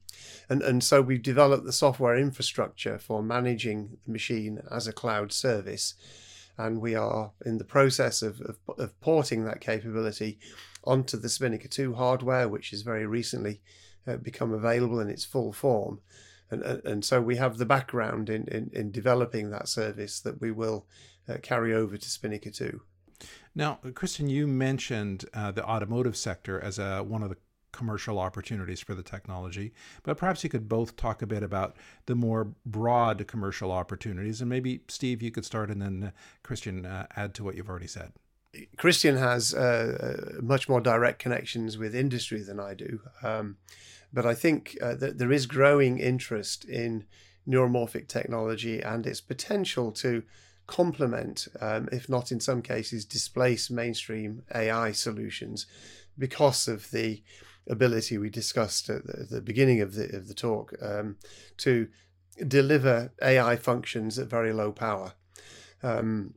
and, 0.49 0.63
and 0.63 0.83
so 0.85 1.03
we've 1.03 1.23
developed 1.23 1.65
the 1.65 1.73
software 1.73 2.17
infrastructure 2.17 2.99
for 2.99 3.23
managing 3.23 3.99
the 4.07 4.13
machine 4.13 4.61
as 4.71 4.87
a 4.87 4.93
cloud 4.93 5.33
service 5.33 5.95
and 6.59 6.81
we 6.81 6.95
are 6.95 7.33
in 7.47 7.59
the 7.59 7.65
process 7.65 8.21
of, 8.21 8.41
of, 8.41 8.59
of 8.79 9.01
porting 9.01 9.45
that 9.45 9.61
capability 9.61 10.39
onto 10.85 11.17
the 11.17 11.29
Spinnaker 11.29 11.69
2 11.69 11.95
hardware, 11.95 12.49
which 12.49 12.71
has 12.71 12.83
very 12.83 13.07
recently 13.07 13.61
uh, 14.07 14.17
become 14.17 14.53
available 14.53 15.01
in 15.01 15.09
its 15.09 15.25
full 15.25 15.53
form. 15.53 16.01
And, 16.51 16.63
and 16.63 17.05
so 17.05 17.21
we 17.21 17.37
have 17.37 17.59
the 17.59 17.67
background 17.67 18.31
in, 18.31 18.49
in, 18.49 18.71
in 18.73 18.91
developing 18.91 19.51
that 19.51 19.69
service 19.69 20.21
that 20.21 20.41
we 20.41 20.51
will 20.51 20.87
uh, 21.29 21.37
carry 21.43 21.75
over 21.75 21.97
to 21.97 22.11
Spinnaker 22.11 22.51
2. 22.51 22.81
Now, 23.55 23.81
Christian, 23.95 24.29
you 24.29 24.47
mentioned 24.47 25.25
uh, 25.35 25.51
the 25.53 25.65
automotive 25.65 26.17
sector 26.17 26.61
as 26.61 26.79
a, 26.79 27.03
one 27.03 27.23
of 27.23 27.31
the 27.31 27.37
commercial 27.73 28.19
opportunities 28.19 28.81
for 28.81 28.95
the 28.95 29.03
technology. 29.03 29.73
But 30.03 30.17
perhaps 30.17 30.43
you 30.43 30.51
could 30.51 30.69
both 30.69 30.97
talk 30.97 31.23
a 31.23 31.27
bit 31.27 31.43
about 31.43 31.77
the 32.07 32.15
more 32.15 32.53
broad 32.65 33.27
commercial 33.27 33.71
opportunities. 33.73 34.41
And 34.41 34.49
maybe, 34.49 34.81
Steve, 34.89 35.23
you 35.23 35.31
could 35.31 35.45
start 35.45 35.71
and 35.71 35.83
then 35.83 36.05
uh, 36.05 36.11
Christian 36.43 36.87
uh, 36.87 37.07
add 37.17 37.35
to 37.35 37.45
what 37.45 37.55
you've 37.55 37.69
already 37.69 37.87
said. 37.87 38.13
Christian 38.77 39.17
has 39.17 39.55
uh, 39.55 40.39
uh 40.39 40.43
much 40.43 40.69
more 40.69 40.81
direct 40.81 41.19
connections 41.19 41.77
with 41.77 41.95
industry 41.95 42.43
than 42.43 42.59
I 42.59 42.75
do. 42.75 43.01
Um, 43.23 43.59
but 44.13 44.25
I 44.25 44.35
think 44.35 44.77
uh, 44.81 44.95
that 44.97 45.19
there 45.19 45.33
is 45.33 45.47
growing 45.47 45.99
interest 45.99 46.65
in 46.65 47.05
neuromorphic 47.47 48.09
technology 48.09 48.81
and 48.81 49.07
its 49.07 49.21
potential 49.21 49.93
to 49.93 50.23
complement, 50.67 51.49
um, 51.61 51.89
if 51.91 52.09
not 52.09 52.31
in 52.31 52.41
some 52.41 52.63
cases 52.63 53.05
displace 53.05 53.71
mainstream 53.71 54.43
AI 54.55 54.93
solutions 54.93 55.67
because 56.17 56.69
of 56.69 56.91
the 56.91 57.23
ability 57.69 58.19
we 58.19 58.31
discussed 58.31 58.89
at 58.89 59.07
the, 59.07 59.27
the 59.31 59.41
beginning 59.41 59.81
of 59.81 59.95
the 59.95 60.15
of 60.17 60.29
the 60.29 60.35
talk 60.35 60.75
um, 60.83 61.17
to 61.59 61.89
deliver 62.47 63.13
AI 63.23 63.57
functions 63.57 64.19
at 64.19 64.29
very 64.29 64.53
low 64.53 64.73
power. 64.73 65.13
Um, 65.83 66.35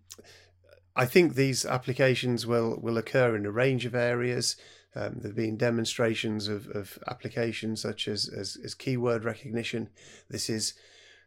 I 0.95 1.05
think 1.05 1.35
these 1.35 1.65
applications 1.65 2.45
will 2.45 2.77
will 2.81 2.97
occur 2.97 3.35
in 3.35 3.45
a 3.45 3.51
range 3.51 3.85
of 3.85 3.95
areas. 3.95 4.55
Um, 4.93 5.19
there 5.19 5.29
have 5.29 5.35
been 5.35 5.55
demonstrations 5.55 6.50
of, 6.50 6.67
of 6.67 7.00
applications 7.07 7.81
such 7.81 8.09
as, 8.09 8.27
as, 8.27 8.57
as 8.61 8.73
keyword 8.73 9.23
recognition. 9.23 9.89
This 10.29 10.50
is 10.50 10.73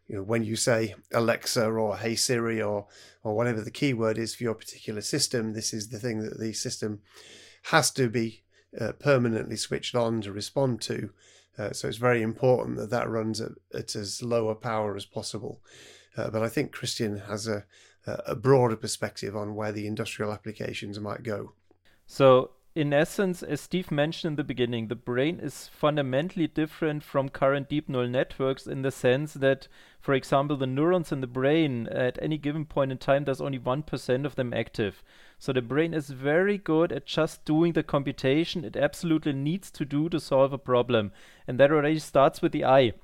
you 0.06 0.16
know 0.16 0.23
when 0.23 0.44
you 0.44 0.54
say 0.54 0.94
Alexa 1.12 1.64
or 1.64 1.96
Hey 1.96 2.14
Siri 2.14 2.61
or 2.61 2.87
or 3.23 3.34
whatever 3.34 3.62
the 3.62 3.70
keyword 3.70 4.18
is 4.18 4.34
for 4.34 4.44
your 4.44 4.54
particular 4.54 5.00
system, 5.00 5.54
this 5.54 5.73
is 5.73 5.88
the 5.88 5.99
thing 5.99 6.18
that 6.18 6.38
the 6.38 6.52
system 6.52 7.00
has 7.64 7.90
to 7.92 8.11
be 8.11 8.43
uh, 8.81 8.93
permanently 8.93 9.57
switched 9.57 9.95
on 9.95 10.21
to 10.23 10.33
respond 10.33 10.81
to. 10.83 11.11
Uh, 11.57 11.73
so 11.73 11.88
it's 11.88 11.99
very 11.99 12.23
important 12.23 12.76
that 12.76 12.90
that 12.90 13.09
runs 13.09 13.40
at, 13.40 13.52
at 13.73 13.95
as 13.95 14.23
low 14.23 14.49
a 14.49 14.54
power 14.54 14.97
as 14.97 15.04
possible. 15.04 15.61
Uh, 16.16 16.31
but 16.31 16.43
I 16.43 16.49
think 16.49 16.73
Christian 16.73 17.19
has 17.19 17.47
a, 17.47 17.64
a 18.07 18.35
broader 18.35 18.76
perspective 18.76 19.37
on 19.37 19.54
where 19.54 19.73
the 19.73 19.87
industrial 19.87 20.33
applications 20.33 20.99
might 21.00 21.23
go. 21.23 21.52
So 22.07 22.50
in 22.75 22.93
essence, 22.93 23.43
as 23.45 23.61
Steve 23.61 23.93
mentioned 23.93 24.33
in 24.33 24.37
the 24.37 24.43
beginning, 24.45 24.88
the 24.88 24.97
brain 24.97 25.38
is 25.38 25.69
fundamentally 25.69 26.49
different 26.49 27.04
from 27.04 27.28
current 27.28 27.69
deep 27.69 27.88
neural 27.88 28.09
networks 28.09 28.66
in 28.66 28.83
the 28.83 28.90
sense 28.90 29.35
that, 29.35 29.69
for 30.00 30.12
example, 30.12 30.57
the 30.57 30.66
neurons 30.66 31.12
in 31.12 31.21
the 31.21 31.28
brain 31.28 31.87
at 31.87 32.19
any 32.21 32.37
given 32.37 32.64
point 32.64 32.90
in 32.90 32.99
time, 32.99 33.25
there's 33.25 33.40
only 33.40 33.61
1% 33.61 34.26
of 34.26 34.35
them 34.35 34.52
active. 34.52 35.04
So 35.38 35.53
the 35.53 35.62
brain 35.62 35.95
is 35.95 36.11
very 36.11 36.59
good 36.59 36.93
at 36.93 37.07
just 37.07 37.45
doing 37.45 37.73
the 37.73 37.83
computation 37.83 38.64
it 38.64 38.76
absolutely 38.76 39.33
needs 39.33 39.71
to 39.73 39.85
do 39.85 40.09
to 40.09 40.21
solve 40.21 40.53
a 40.53 40.59
problem. 40.59 41.12
And 41.47 41.59
that 41.61 41.71
already 41.71 41.99
starts 41.99 42.41
with 42.41 42.53
the 42.53 42.64
eye. 42.64 42.95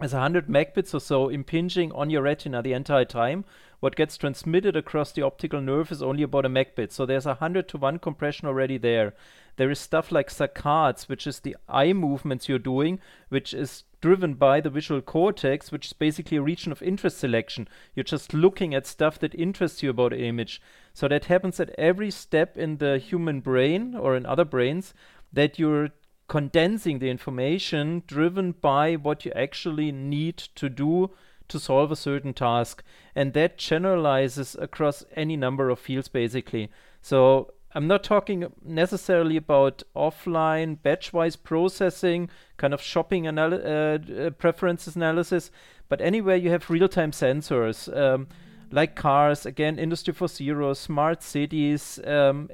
As 0.00 0.12
100 0.12 0.46
megabits 0.46 0.94
or 0.94 1.00
so 1.00 1.28
impinging 1.28 1.90
on 1.90 2.08
your 2.08 2.22
retina 2.22 2.62
the 2.62 2.72
entire 2.72 3.04
time, 3.04 3.44
what 3.80 3.96
gets 3.96 4.16
transmitted 4.16 4.76
across 4.76 5.10
the 5.10 5.22
optical 5.22 5.60
nerve 5.60 5.90
is 5.90 6.02
only 6.02 6.22
about 6.22 6.44
a 6.44 6.48
megabit. 6.48 6.92
So 6.92 7.04
there's 7.04 7.26
a 7.26 7.40
100 7.40 7.68
to 7.68 7.78
1 7.78 7.98
compression 7.98 8.46
already 8.46 8.78
there. 8.78 9.14
There 9.56 9.70
is 9.72 9.80
stuff 9.80 10.12
like 10.12 10.30
saccades, 10.30 11.08
which 11.08 11.26
is 11.26 11.40
the 11.40 11.56
eye 11.68 11.92
movements 11.92 12.48
you're 12.48 12.60
doing, 12.60 13.00
which 13.28 13.52
is 13.52 13.82
driven 14.00 14.34
by 14.34 14.60
the 14.60 14.70
visual 14.70 15.00
cortex, 15.00 15.72
which 15.72 15.86
is 15.86 15.92
basically 15.92 16.36
a 16.36 16.42
region 16.42 16.70
of 16.70 16.80
interest 16.80 17.18
selection. 17.18 17.68
You're 17.96 18.04
just 18.04 18.32
looking 18.32 18.74
at 18.74 18.86
stuff 18.86 19.18
that 19.18 19.34
interests 19.34 19.82
you 19.82 19.90
about 19.90 20.12
an 20.12 20.20
image. 20.20 20.62
So 20.98 21.06
that 21.06 21.26
happens 21.26 21.60
at 21.60 21.70
every 21.78 22.10
step 22.10 22.58
in 22.58 22.78
the 22.78 22.98
human 22.98 23.38
brain 23.38 23.94
or 23.94 24.16
in 24.16 24.26
other 24.26 24.44
brains 24.44 24.94
that 25.32 25.56
you're 25.56 25.90
condensing 26.26 26.98
the 26.98 27.08
information 27.08 28.02
driven 28.04 28.50
by 28.50 28.96
what 28.96 29.24
you 29.24 29.30
actually 29.36 29.92
need 29.92 30.38
to 30.56 30.68
do 30.68 31.10
to 31.46 31.60
solve 31.60 31.92
a 31.92 31.94
certain 31.94 32.34
task. 32.34 32.82
And 33.14 33.32
that 33.34 33.58
generalizes 33.58 34.56
across 34.56 35.04
any 35.14 35.36
number 35.36 35.70
of 35.70 35.78
fields, 35.78 36.08
basically. 36.08 36.68
So 37.00 37.52
I'm 37.76 37.86
not 37.86 38.02
talking 38.02 38.52
necessarily 38.64 39.36
about 39.36 39.84
offline 39.94 40.82
batch-wise 40.82 41.36
processing, 41.36 42.28
kind 42.56 42.74
of 42.74 42.82
shopping 42.82 43.26
anal- 43.26 43.54
uh, 43.54 43.98
uh, 43.98 44.30
preferences 44.30 44.96
analysis, 44.96 45.52
but 45.88 46.00
anywhere 46.00 46.34
you 46.34 46.50
have 46.50 46.68
real-time 46.68 47.12
sensors, 47.12 47.88
um, 47.96 48.26
like 48.70 48.94
cars, 48.94 49.46
again, 49.46 49.78
Industry 49.78 50.14
4.0, 50.14 50.76
smart 50.76 51.22
cities, 51.22 51.98
etc., 51.98 52.30
um, 52.30 52.48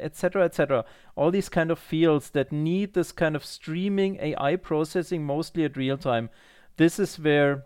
etc. 0.47 0.79
Et 0.79 0.87
All 1.17 1.31
these 1.31 1.49
kind 1.49 1.71
of 1.71 1.79
fields 1.79 2.31
that 2.31 2.53
need 2.53 2.95
this 2.95 3.13
kind 3.13 3.37
of 3.37 3.45
streaming 3.45 4.19
AI 4.21 4.57
processing 4.57 5.25
mostly 5.25 5.65
at 5.65 5.77
real 5.77 5.99
time. 5.99 6.31
This 6.77 6.99
is 6.99 7.19
where 7.19 7.65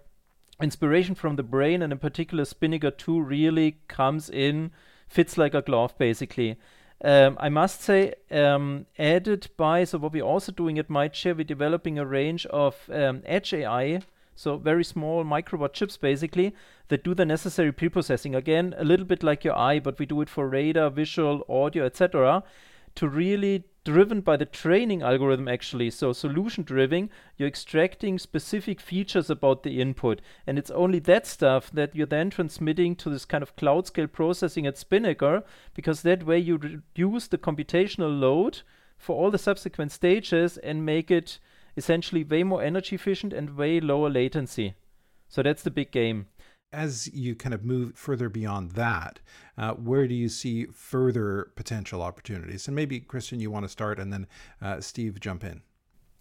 inspiration 0.60 1.14
from 1.14 1.36
the 1.36 1.42
brain 1.42 1.82
and 1.82 1.92
in 1.92 1.98
particular 1.98 2.44
Spinnaker 2.44 2.90
2 2.90 3.20
really 3.20 3.78
comes 3.88 4.28
in, 4.28 4.72
fits 5.06 5.38
like 5.38 5.54
a 5.54 5.62
glove 5.62 5.96
basically. 5.98 6.56
Um, 7.02 7.36
I 7.38 7.48
must 7.48 7.80
say, 7.80 8.14
um, 8.30 8.86
added 8.98 9.48
by, 9.56 9.84
so 9.84 9.98
what 9.98 10.12
we're 10.12 10.24
also 10.24 10.50
doing 10.50 10.80
at 10.80 10.88
MindShare, 10.88 11.36
we're 11.36 11.44
developing 11.44 11.96
a 11.96 12.04
range 12.04 12.44
of 12.46 12.74
um, 12.92 13.22
edge 13.24 13.54
AI, 13.54 14.00
so 14.38 14.56
very 14.56 14.84
small 14.84 15.24
microbot 15.24 15.72
chips 15.72 15.96
basically, 15.96 16.54
that 16.86 17.02
do 17.02 17.12
the 17.12 17.26
necessary 17.26 17.72
pre-processing. 17.72 18.36
Again, 18.36 18.72
a 18.78 18.84
little 18.84 19.04
bit 19.04 19.24
like 19.24 19.42
your 19.42 19.58
eye, 19.58 19.80
but 19.80 19.98
we 19.98 20.06
do 20.06 20.20
it 20.20 20.28
for 20.28 20.48
radar, 20.48 20.90
visual, 20.90 21.44
audio, 21.48 21.84
etc. 21.84 22.44
to 22.94 23.08
really 23.08 23.64
driven 23.84 24.20
by 24.20 24.36
the 24.36 24.44
training 24.44 25.02
algorithm 25.02 25.48
actually 25.48 25.88
so 25.88 26.12
solution 26.12 26.62
driven 26.62 27.08
you're 27.38 27.48
extracting 27.48 28.18
specific 28.18 28.82
features 28.82 29.30
about 29.30 29.62
the 29.62 29.80
input 29.80 30.20
and 30.46 30.58
it's 30.58 30.70
only 30.72 30.98
that 30.98 31.26
stuff 31.26 31.70
that 31.72 31.94
you're 31.94 32.06
then 32.06 32.28
transmitting 32.28 32.94
to 32.94 33.08
this 33.08 33.24
kind 33.24 33.42
of 33.42 33.56
cloud 33.56 33.86
scale 33.86 34.06
processing 34.06 34.66
at 34.66 34.76
spinnaker 34.76 35.42
because 35.72 36.02
that 36.02 36.26
way 36.26 36.38
you 36.38 36.58
reduce 36.58 37.28
the 37.28 37.38
computational 37.38 38.20
load 38.20 38.60
for 38.98 39.16
all 39.16 39.30
the 39.30 39.38
subsequent 39.38 39.90
stages 39.90 40.58
and 40.58 40.84
make 40.84 41.10
it 41.10 41.38
essentially 41.78 42.24
way 42.24 42.42
more 42.42 42.62
energy 42.62 42.96
efficient 42.96 43.32
and 43.32 43.56
way 43.56 43.80
lower 43.80 44.10
latency 44.10 44.74
so 45.28 45.42
that's 45.42 45.62
the 45.62 45.70
big 45.70 45.90
game 45.90 46.26
as 46.72 47.08
you 47.14 47.34
kind 47.34 47.54
of 47.54 47.64
move 47.64 47.96
further 47.96 48.28
beyond 48.28 48.72
that, 48.72 49.20
uh, 49.56 49.72
where 49.72 50.06
do 50.06 50.14
you 50.14 50.28
see 50.28 50.66
further 50.66 51.50
potential 51.56 52.02
opportunities? 52.02 52.66
And 52.66 52.76
maybe, 52.76 53.00
Christian, 53.00 53.40
you 53.40 53.50
want 53.50 53.64
to 53.64 53.68
start 53.68 53.98
and 53.98 54.12
then 54.12 54.26
uh, 54.60 54.80
Steve 54.80 55.18
jump 55.20 55.44
in. 55.44 55.62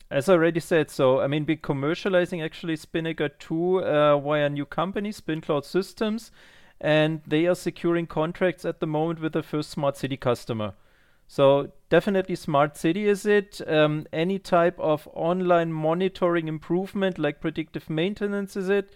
As 0.09 0.29
I 0.29 0.33
already 0.33 0.61
said, 0.61 0.89
so 0.89 1.19
I 1.19 1.27
mean, 1.27 1.45
we're 1.45 1.57
commercializing 1.57 2.43
actually 2.43 2.77
Spinnaker 2.77 3.27
2 3.27 3.83
uh, 3.83 4.19
via 4.19 4.45
a 4.45 4.49
new 4.49 4.65
company, 4.65 5.09
SpiNNcloud 5.11 5.65
Systems, 5.65 6.31
and 6.79 7.21
they 7.27 7.45
are 7.45 7.55
securing 7.55 8.07
contracts 8.07 8.63
at 8.63 8.79
the 8.79 8.87
moment 8.87 9.19
with 9.19 9.33
the 9.33 9.43
first 9.43 9.69
smart 9.69 9.97
city 9.97 10.15
customer. 10.15 10.73
So 11.27 11.71
definitely 11.89 12.35
smart 12.35 12.77
city 12.77 13.07
is 13.07 13.25
it. 13.25 13.61
Um, 13.67 14.07
any 14.13 14.39
type 14.39 14.79
of 14.79 15.07
online 15.13 15.73
monitoring 15.73 16.47
improvement 16.47 17.19
like 17.19 17.41
predictive 17.41 17.89
maintenance 17.89 18.55
is 18.55 18.69
it 18.69 18.93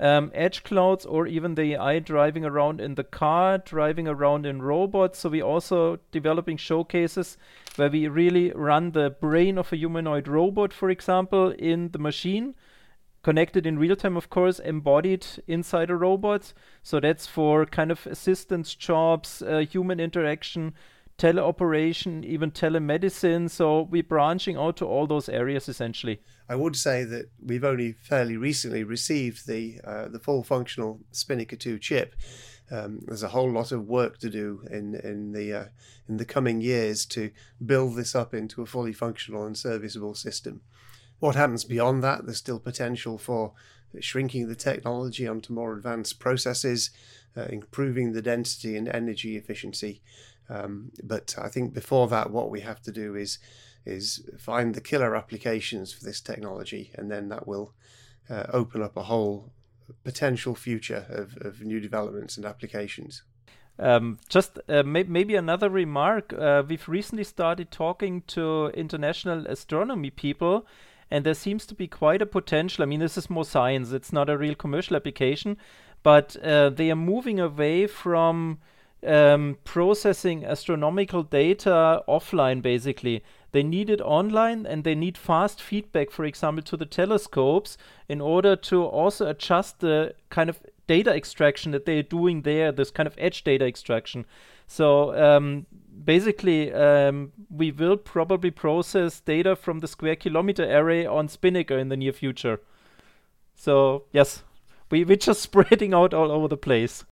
um, 0.00 0.30
edge 0.34 0.62
clouds 0.62 1.04
or 1.04 1.26
even 1.26 1.54
the 1.54 1.74
AI 1.74 1.98
driving 1.98 2.44
around 2.44 2.80
in 2.80 2.94
the 2.94 3.04
car, 3.04 3.58
driving 3.58 4.06
around 4.06 4.46
in 4.46 4.62
robots. 4.62 5.20
So 5.20 5.28
we 5.28 5.42
also 5.42 5.98
developing 6.12 6.56
showcases 6.56 7.36
where 7.76 7.90
we 7.90 8.06
really 8.08 8.52
run 8.52 8.92
the 8.92 9.10
brain 9.10 9.58
of 9.58 9.72
a 9.72 9.76
humanoid 9.76 10.28
robot, 10.28 10.72
for 10.72 10.90
example, 10.90 11.50
in 11.50 11.90
the 11.90 11.98
machine, 11.98 12.54
connected 13.22 13.66
in 13.66 13.78
real 13.78 13.96
time, 13.96 14.16
of 14.16 14.30
course, 14.30 14.60
embodied 14.60 15.26
inside 15.48 15.90
a 15.90 15.96
robot. 15.96 16.52
So 16.82 17.00
that's 17.00 17.26
for 17.26 17.66
kind 17.66 17.90
of 17.90 18.06
assistance 18.06 18.74
jobs, 18.74 19.42
uh, 19.42 19.58
human 19.58 19.98
interaction, 19.98 20.74
teleoperation, 21.18 22.24
even 22.24 22.50
telemedicine. 22.50 23.50
So 23.50 23.82
we're 23.82 24.02
branching 24.02 24.56
out 24.56 24.76
to 24.78 24.86
all 24.86 25.06
those 25.06 25.28
areas 25.28 25.68
essentially. 25.68 26.20
I 26.48 26.54
would 26.54 26.76
say 26.76 27.04
that 27.04 27.30
we've 27.44 27.64
only 27.64 27.92
fairly 27.92 28.36
recently 28.36 28.84
received 28.84 29.46
the 29.46 29.80
uh, 29.84 30.08
the 30.08 30.20
full 30.20 30.42
functional 30.44 31.00
Spinnaker 31.12 31.56
2 31.56 31.78
chip. 31.78 32.14
Um, 32.70 33.00
there's 33.06 33.22
a 33.22 33.28
whole 33.28 33.50
lot 33.50 33.72
of 33.72 33.86
work 33.86 34.18
to 34.18 34.30
do 34.30 34.62
in 34.70 34.94
in 34.94 35.32
the 35.32 35.52
uh, 35.52 35.64
in 36.08 36.18
the 36.18 36.24
coming 36.24 36.60
years 36.60 37.04
to 37.06 37.30
build 37.64 37.96
this 37.96 38.14
up 38.14 38.32
into 38.32 38.62
a 38.62 38.66
fully 38.66 38.92
functional 38.92 39.44
and 39.44 39.58
serviceable 39.58 40.14
system. 40.14 40.62
What 41.18 41.34
happens 41.34 41.64
beyond 41.64 42.04
that? 42.04 42.24
There's 42.24 42.38
still 42.38 42.60
potential 42.60 43.18
for 43.18 43.52
shrinking 44.00 44.48
the 44.48 44.54
technology 44.54 45.26
onto 45.26 45.52
more 45.52 45.74
advanced 45.74 46.20
processes, 46.20 46.90
uh, 47.36 47.46
improving 47.50 48.12
the 48.12 48.22
density 48.22 48.76
and 48.76 48.88
energy 48.88 49.36
efficiency. 49.36 50.02
Um, 50.48 50.92
but 51.02 51.34
I 51.38 51.48
think 51.48 51.74
before 51.74 52.08
that, 52.08 52.30
what 52.30 52.50
we 52.50 52.60
have 52.60 52.80
to 52.82 52.92
do 52.92 53.14
is 53.14 53.38
is 53.86 54.28
find 54.38 54.74
the 54.74 54.80
killer 54.80 55.16
applications 55.16 55.92
for 55.92 56.04
this 56.04 56.20
technology, 56.20 56.90
and 56.94 57.10
then 57.10 57.28
that 57.28 57.46
will 57.46 57.74
uh, 58.28 58.44
open 58.52 58.82
up 58.82 58.96
a 58.96 59.04
whole 59.04 59.52
potential 60.04 60.54
future 60.54 61.06
of, 61.08 61.36
of 61.40 61.62
new 61.62 61.80
developments 61.80 62.36
and 62.36 62.44
applications. 62.44 63.22
Um, 63.78 64.18
just 64.28 64.58
uh, 64.68 64.82
may- 64.82 65.04
maybe 65.04 65.36
another 65.36 65.70
remark. 65.70 66.32
Uh, 66.32 66.62
we've 66.68 66.88
recently 66.88 67.24
started 67.24 67.70
talking 67.70 68.22
to 68.28 68.68
international 68.74 69.46
astronomy 69.46 70.10
people, 70.10 70.66
and 71.10 71.24
there 71.24 71.34
seems 71.34 71.64
to 71.66 71.74
be 71.74 71.86
quite 71.86 72.20
a 72.20 72.26
potential. 72.26 72.82
I 72.82 72.86
mean, 72.86 73.00
this 73.00 73.16
is 73.16 73.30
more 73.30 73.44
science, 73.44 73.92
it's 73.92 74.12
not 74.12 74.28
a 74.28 74.36
real 74.36 74.54
commercial 74.54 74.96
application, 74.96 75.56
but 76.02 76.36
uh, 76.42 76.70
they 76.70 76.90
are 76.90 76.96
moving 76.96 77.38
away 77.38 77.86
from 77.86 78.58
um, 79.06 79.58
processing 79.64 80.44
astronomical 80.44 81.22
data 81.22 82.02
offline, 82.08 82.62
basically. 82.62 83.22
They 83.52 83.62
need 83.62 83.88
it 83.88 84.00
online 84.00 84.66
and 84.66 84.84
they 84.84 84.94
need 84.94 85.16
fast 85.16 85.62
feedback, 85.62 86.10
for 86.10 86.24
example, 86.24 86.62
to 86.64 86.76
the 86.76 86.86
telescopes 86.86 87.78
in 88.08 88.20
order 88.20 88.56
to 88.56 88.84
also 88.84 89.26
adjust 89.26 89.80
the 89.80 90.14
kind 90.28 90.50
of 90.50 90.60
data 90.86 91.14
extraction 91.14 91.72
that 91.72 91.86
they're 91.86 92.02
doing 92.02 92.42
there, 92.42 92.72
this 92.72 92.90
kind 92.90 93.06
of 93.06 93.14
edge 93.18 93.44
data 93.44 93.64
extraction. 93.64 94.26
So 94.66 95.14
um, 95.16 95.66
basically, 96.04 96.72
um, 96.72 97.32
we 97.50 97.70
will 97.70 97.96
probably 97.96 98.50
process 98.50 99.20
data 99.20 99.56
from 99.56 99.78
the 99.78 99.88
square 99.88 100.16
kilometer 100.16 100.64
array 100.64 101.06
on 101.06 101.28
Spinnaker 101.28 101.78
in 101.78 101.88
the 101.88 101.96
near 101.96 102.12
future. 102.12 102.60
So, 103.54 104.04
yes, 104.12 104.42
we, 104.90 105.04
we're 105.04 105.16
just 105.16 105.40
spreading 105.48 105.94
out 105.94 106.12
all 106.12 106.30
over 106.30 106.48
the 106.48 106.56
place. 106.56 107.04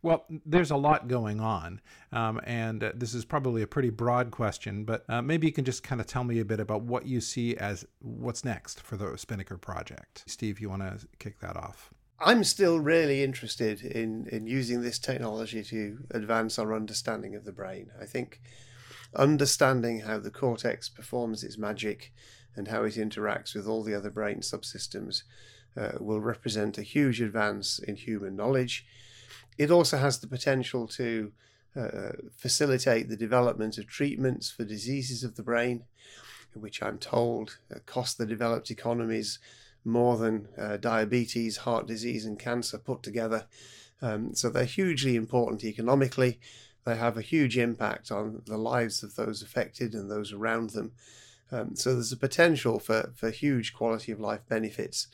Well, 0.04 0.26
there's 0.46 0.70
a 0.70 0.76
lot 0.76 1.08
going 1.08 1.40
on, 1.40 1.80
um, 2.12 2.42
and 2.44 2.84
uh, 2.84 2.92
this 2.94 3.14
is 3.14 3.24
probably 3.24 3.62
a 3.62 3.68
pretty 3.68 3.90
broad 3.90 4.32
question, 4.32 4.84
but 4.84 5.06
uh, 5.08 5.22
maybe 5.22 5.48
you 5.48 5.54
can 5.54 5.64
just 5.64 5.82
kind 5.82 6.02
of 6.02 6.08
tell 6.08 6.26
me 6.26 6.40
a 6.40 6.46
bit 6.46 6.60
about 6.60 6.82
what 6.82 7.06
you 7.06 7.22
see 7.22 7.56
as 7.56 7.86
what's 8.02 8.44
next 8.44 8.82
for 8.82 8.98
the 8.98 9.18
Spinnaker 9.18 9.58
project. 9.58 10.26
Steve, 10.28 10.60
you 10.60 10.70
want 10.70 10.82
to 10.82 11.08
kick 11.20 11.40
that 11.40 11.56
off? 11.56 11.94
I'm 12.20 12.44
still 12.44 12.82
really 12.82 13.24
interested 13.24 13.82
in, 13.82 14.28
in 14.30 14.46
using 14.46 14.82
this 14.82 15.00
technology 15.00 15.64
to 15.64 16.00
advance 16.12 16.60
our 16.60 16.76
understanding 16.76 17.34
of 17.34 17.46
the 17.46 17.54
brain. 17.54 17.90
I 18.00 18.06
think 18.06 18.42
understanding 19.16 20.02
how 20.02 20.20
the 20.20 20.32
cortex 20.32 20.90
performs 20.90 21.46
its 21.46 21.58
magic 21.58 22.12
and 22.58 22.68
how 22.68 22.84
it 22.84 22.96
interacts 22.96 23.56
with 23.56 23.68
all 23.68 23.84
the 23.84 23.96
other 23.96 24.10
brain 24.10 24.40
subsystems 24.40 25.24
uh, 25.78 25.94
will 26.02 26.20
represent 26.20 26.78
a 26.78 26.84
huge 26.84 27.22
advance 27.22 27.80
in 27.80 27.96
human 27.96 28.36
knowledge 28.36 28.86
it 29.58 29.72
also 29.72 29.98
has 29.98 30.20
the 30.20 30.28
potential 30.28 30.88
to 30.88 31.32
uh, 31.76 32.12
facilitate 32.38 33.10
the 33.10 33.18
development 33.18 33.78
of 33.78 33.88
treatments 33.88 34.52
for 34.52 34.64
diseases 34.64 35.24
of 35.24 35.36
the 35.36 35.44
brain, 35.44 35.84
which 36.54 36.84
I'm 36.84 37.00
told 37.00 37.58
uh, 37.74 37.80
cost 37.86 38.18
the 38.18 38.26
developed 38.26 38.70
economies 38.70 39.40
more 39.86 40.18
than 40.18 40.48
uh, 40.58 40.78
diabetes, 40.78 41.58
heart 41.58 41.88
disease, 41.88 42.26
and 42.26 42.40
cancer 42.40 42.78
put 42.78 43.04
together. 43.04 43.48
Um, 44.02 44.36
so 44.36 44.50
they're 44.50 44.66
hugely 44.66 45.16
important 45.16 45.64
economically. 45.64 46.40
They 46.86 46.96
have 46.96 47.18
a 47.18 47.22
huge 47.22 47.58
impact 47.58 48.12
on 48.12 48.42
the 48.46 48.58
lives 48.58 49.04
of 49.04 49.16
those 49.16 49.42
affected 49.42 49.94
and 49.94 50.12
those 50.12 50.32
around 50.34 50.72
them. 50.72 50.92
Um, 51.52 51.76
so 51.76 51.94
there's 51.94 52.12
a 52.12 52.18
potential 52.18 52.80
for, 52.80 53.14
for 53.16 53.30
huge 53.30 53.74
quality 53.74 54.12
of 54.12 54.20
life 54.20 54.42
benefits 54.48 55.08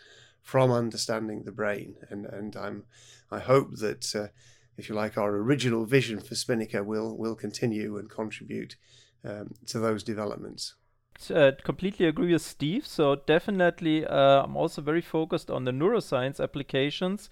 from 0.49 0.71
understanding 0.71 1.43
the 1.43 1.51
brain. 1.51 1.95
And, 2.09 2.25
and 2.25 2.55
I'm 2.55 2.83
I 3.31 3.37
hope 3.37 3.75
that, 3.77 4.15
uh, 4.15 4.27
if 4.77 4.89
you 4.89 4.95
like, 4.95 5.15
our 5.15 5.35
original 5.35 5.85
vision 5.85 6.19
for 6.19 6.33
Spinnaker 6.33 6.83
will 6.83 7.15
will 7.15 7.35
continue 7.35 7.97
and 7.99 8.09
contribute 8.09 8.75
um, 9.23 9.53
to 9.67 9.79
those 9.79 10.03
developments. 10.03 10.73
Uh, 11.29 11.51
completely 11.63 12.07
agree 12.07 12.33
with 12.33 12.41
Steve. 12.41 12.87
So 12.87 13.15
definitely, 13.15 14.05
uh, 14.07 14.43
I'm 14.43 14.57
also 14.57 14.81
very 14.81 15.01
focused 15.01 15.51
on 15.51 15.65
the 15.65 15.71
neuroscience 15.71 16.39
applications. 16.39 17.29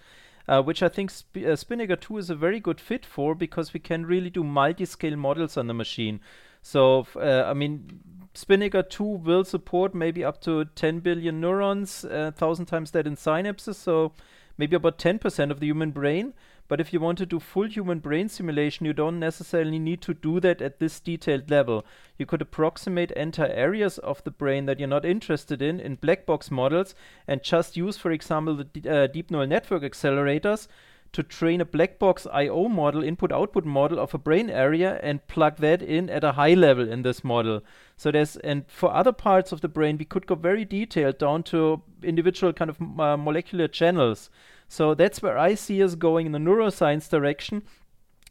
Uh, 0.50 0.62
which 0.62 0.82
I 0.82 0.88
think 0.88 1.10
Sp- 1.12 1.44
uh, 1.44 1.56
Spinnaker 1.56 1.96
2 1.96 2.16
is 2.16 2.30
a 2.30 2.34
very 2.34 2.58
good 2.58 2.80
fit 2.80 3.04
for 3.04 3.34
because 3.34 3.74
we 3.74 3.80
can 3.80 4.06
really 4.06 4.30
do 4.30 4.42
multi-scale 4.42 5.16
models 5.16 5.58
on 5.58 5.66
the 5.66 5.74
machine. 5.74 6.20
So, 6.62 7.06
uh, 7.16 7.44
I 7.46 7.52
mean, 7.52 8.00
Spinnaker 8.38 8.84
2 8.84 9.02
will 9.02 9.42
support 9.42 9.96
maybe 9.96 10.24
up 10.24 10.40
to 10.42 10.64
10 10.64 11.00
billion 11.00 11.40
neurons, 11.40 12.04
1,000 12.08 12.38
uh, 12.38 12.70
times 12.70 12.92
that 12.92 13.04
in 13.04 13.16
synapses. 13.16 13.74
So 13.74 14.12
maybe 14.56 14.76
about 14.76 14.96
10% 14.96 15.50
of 15.50 15.58
the 15.58 15.66
human 15.66 15.90
brain. 15.90 16.34
But 16.68 16.80
if 16.80 16.92
you 16.92 17.00
want 17.00 17.18
to 17.18 17.26
do 17.26 17.40
full 17.40 17.66
human 17.66 17.98
brain 17.98 18.28
simulation, 18.28 18.86
you 18.86 18.92
don't 18.92 19.18
necessarily 19.18 19.80
need 19.80 20.00
to 20.02 20.14
do 20.14 20.38
that 20.38 20.62
at 20.62 20.78
this 20.78 21.00
detailed 21.00 21.50
level. 21.50 21.84
You 22.16 22.26
could 22.26 22.40
approximate 22.40 23.10
entire 23.12 23.48
areas 23.48 23.98
of 23.98 24.22
the 24.22 24.30
brain 24.30 24.66
that 24.66 24.78
you're 24.78 24.86
not 24.86 25.04
interested 25.04 25.60
in 25.60 25.80
in 25.80 25.96
black 25.96 26.24
box 26.24 26.48
models 26.48 26.94
and 27.26 27.42
just 27.42 27.76
use, 27.76 27.96
for 27.96 28.12
example, 28.12 28.54
the 28.54 28.88
uh, 28.88 29.08
deep 29.08 29.32
neural 29.32 29.48
network 29.48 29.82
accelerators 29.82 30.68
to 31.12 31.22
train 31.22 31.60
a 31.60 31.64
black 31.64 31.98
box 31.98 32.26
I/O 32.32 32.68
model, 32.68 33.02
input/output 33.02 33.64
model 33.64 33.98
of 33.98 34.14
a 34.14 34.18
brain 34.18 34.50
area, 34.50 35.00
and 35.02 35.26
plug 35.26 35.56
that 35.56 35.82
in 35.82 36.10
at 36.10 36.24
a 36.24 36.32
high 36.32 36.54
level 36.54 36.88
in 36.92 37.02
this 37.02 37.24
model. 37.24 37.62
So 37.96 38.10
there's 38.10 38.36
and 38.36 38.64
for 38.68 38.94
other 38.94 39.12
parts 39.12 39.52
of 39.52 39.60
the 39.60 39.68
brain, 39.68 39.98
we 39.98 40.04
could 40.04 40.26
go 40.26 40.34
very 40.34 40.64
detailed 40.64 41.18
down 41.18 41.42
to 41.44 41.82
individual 42.02 42.52
kind 42.52 42.70
of 42.70 42.80
uh, 43.00 43.16
molecular 43.16 43.68
channels. 43.68 44.30
So 44.68 44.94
that's 44.94 45.22
where 45.22 45.38
I 45.38 45.54
see 45.54 45.82
us 45.82 45.94
going 45.94 46.26
in 46.26 46.32
the 46.32 46.38
neuroscience 46.38 47.08
direction. 47.08 47.62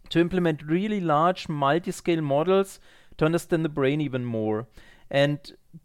to 0.09 0.19
implement 0.19 0.61
really 0.63 0.99
large 0.99 1.49
multi-scale 1.49 2.21
models 2.21 2.79
to 3.17 3.25
understand 3.25 3.65
the 3.65 3.69
brain 3.69 4.01
even 4.01 4.25
more. 4.25 4.67
And 5.09 5.39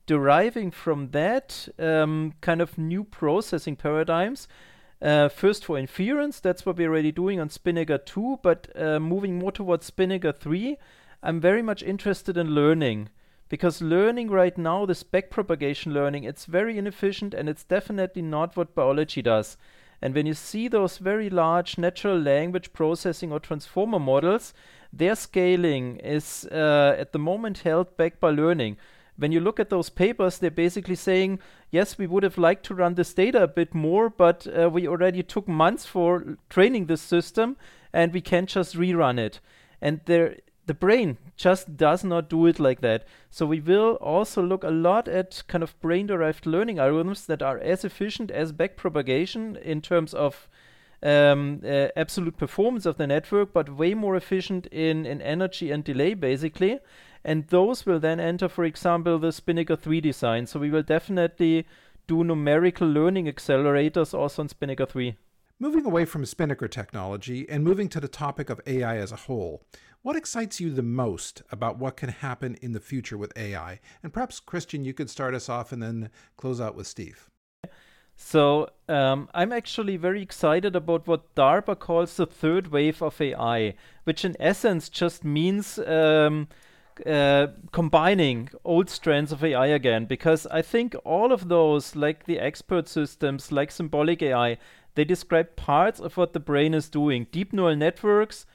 deriving 0.07 0.71
from 0.71 1.11
that 1.11 1.69
um, 1.79 2.35
kind 2.41 2.61
of 2.61 2.79
new 2.79 3.05
processing 3.05 3.77
paradigms, 3.77 4.49
uh, 5.03 5.29
first 5.29 5.65
for 5.65 5.77
inference, 5.77 6.41
that's 6.41 6.65
what 6.65 6.77
we're 6.77 6.89
already 6.89 7.13
doing 7.13 7.41
on 7.41 7.51
Spinnaker 7.51 7.99
2, 7.99 8.39
but 8.43 8.69
uh, 8.77 9.01
moving 9.01 9.39
more 9.39 9.53
towards 9.53 9.87
Spinnaker 9.87 10.33
3, 10.33 10.77
I'm 11.23 11.41
very 11.41 11.63
much 11.63 11.83
interested 11.83 12.37
in 12.37 12.55
learning. 12.55 13.09
Because 13.49 13.83
learning 13.83 14.31
right 14.31 14.57
now, 14.57 14.87
this 14.87 15.03
backpropagation 15.03 15.93
learning, 15.93 16.25
it's 16.25 16.47
very 16.47 16.79
inefficient 16.79 17.35
and 17.35 17.49
it's 17.49 17.65
definitely 17.65 18.23
not 18.23 18.57
what 18.57 18.75
biology 18.75 19.21
does. 19.21 19.59
And 20.01 20.15
when 20.15 20.27
you 20.27 20.35
see 20.35 20.69
those 20.69 20.99
very 20.99 21.29
large 21.29 21.79
natural 21.79 22.19
language 22.19 22.73
processing 22.73 23.31
or 23.31 23.39
transformer 23.39 23.99
models, 23.99 24.55
their 24.93 25.15
scaling 25.15 25.99
is 25.99 26.47
uh, 26.51 26.97
at 26.99 27.13
the 27.13 27.19
moment 27.19 27.59
held 27.59 27.97
back 27.97 28.19
by 28.19 28.31
learning. 28.31 28.79
When 29.17 29.33
you 29.33 29.41
look 29.41 29.61
at 29.61 29.71
those 29.71 29.91
papers, 29.91 30.39
they're 30.39 30.51
basically 30.51 30.95
saying, 30.95 31.39
yes, 31.71 31.99
we 31.99 32.07
would 32.07 32.23
have 32.23 32.39
liked 32.39 32.65
to 32.67 32.75
run 32.75 32.95
this 32.95 33.13
data 33.13 33.43
a 33.43 33.49
bit 33.49 33.75
more, 33.75 34.09
but 34.09 34.47
uh, 34.47 34.71
we 34.71 34.89
already 34.89 35.23
took 35.23 35.47
months 35.47 35.87
for 35.87 36.39
training 36.49 36.87
this 36.87 37.03
system 37.03 37.57
and 37.93 38.13
we 38.13 38.21
can't 38.21 38.49
just 38.49 38.75
rerun 38.77 39.19
it. 39.19 39.41
And 39.81 40.01
there 40.07 40.37
the 40.67 40.75
brain 40.75 41.19
just 41.37 41.77
does 41.77 42.05
not 42.05 42.31
do 42.31 42.47
it 42.47 42.61
like 42.61 42.81
that. 42.81 43.05
So 43.31 43.47
we 43.47 43.61
will 43.61 43.97
also 44.01 44.43
look 44.43 44.63
a 44.63 44.71
lot 44.71 45.09
at 45.09 45.43
kind 45.49 45.65
of 45.65 45.79
brain 45.81 46.07
derived 46.07 46.47
learning 46.47 46.77
algorithms 46.77 47.27
that 47.27 47.43
are 47.43 47.59
as 47.59 47.85
efficient 47.85 48.31
as 48.31 48.53
backpropagation 48.53 49.61
in 49.61 49.81
terms 49.81 50.15
of 50.15 50.49
um, 51.03 51.63
uh, 51.65 51.89
absolute 51.97 52.37
performance 52.37 52.87
of 52.87 52.97
the 52.97 53.09
network, 53.09 53.53
but 53.53 53.77
way 53.77 53.93
more 53.93 54.15
efficient 54.15 54.67
in, 54.67 55.05
in 55.05 55.21
energy 55.21 55.73
and 55.73 55.83
delay, 55.83 56.15
basically. 56.15 56.79
And 57.25 57.47
those 57.49 57.87
will 57.87 58.01
then 58.01 58.21
enter, 58.21 58.49
for 58.49 58.65
example, 58.65 59.19
the 59.19 59.33
Spinnaker 59.33 59.77
3 59.77 60.01
design. 60.01 60.47
So 60.47 60.59
we 60.59 60.71
will 60.71 60.83
definitely 60.83 61.67
do 62.07 62.25
numerical 62.25 62.89
learning 62.89 63.27
accelerators 63.27 64.13
also 64.13 64.43
on 64.43 64.49
Spinnaker 64.49 64.87
3. 64.87 65.17
Moving 65.59 65.87
away 65.87 66.05
from 66.05 66.27
Spinnaker 66.27 66.67
technology 66.67 67.49
and 67.49 67.63
moving 67.63 67.89
to 67.91 68.01
the 68.01 68.09
topic 68.09 68.51
of 68.51 68.61
AI 68.67 68.97
as 68.97 69.13
a 69.13 69.17
whole, 69.17 69.63
what 70.03 70.17
excites 70.17 70.61
you 70.61 70.71
the 70.71 70.83
most 70.83 71.43
about 71.53 71.79
what 71.79 71.97
can 71.97 72.09
happen 72.09 72.57
in 72.61 72.73
the 72.73 72.81
future 72.81 73.17
with 73.17 73.33
AI? 73.37 73.79
And 74.03 74.13
perhaps, 74.13 74.41
Christian, 74.41 74.85
you 74.85 74.93
could 74.93 75.09
start 75.09 75.35
us 75.35 75.49
off 75.49 75.71
and 75.71 75.81
then 75.81 76.11
close 76.37 76.61
out 76.61 76.75
with 76.75 76.89
Steve. 76.89 77.31
So, 78.17 78.69
um, 78.89 79.29
I'm 79.33 79.53
actually 79.53 79.97
very 79.97 80.21
excited 80.21 80.75
about 80.75 81.07
what 81.07 81.35
DARPA 81.37 81.79
calls 81.79 82.17
the 82.17 82.27
third 82.27 82.69
wave 82.69 83.01
of 83.01 83.21
AI, 83.21 83.75
which 84.03 84.25
in 84.25 84.37
essence 84.41 84.89
just 84.89 85.25
means 85.25 85.79
um, 85.79 86.49
uh, 87.07 87.49
combining 87.73 88.51
old 88.65 88.91
strands 88.91 89.33
of 89.33 89.43
AI 89.45 89.67
again. 89.67 90.07
Because 90.07 90.47
I 90.47 90.63
think 90.63 90.95
all 91.05 91.33
of 91.33 91.49
those, 91.49 91.97
like 91.97 92.27
the 92.27 92.39
expert 92.39 92.89
systems, 92.89 93.53
like 93.53 93.71
symbolic 93.71 94.23
AI, 94.23 94.59
they 94.95 95.05
describe 95.05 95.57
parts 95.57 96.01
of 96.01 96.17
what 96.17 96.33
the 96.33 96.41
brain 96.41 96.75
is 96.75 96.89
doing. 96.89 97.27
Deep 97.31 97.53
neural 97.53 97.77
networks 97.77 98.47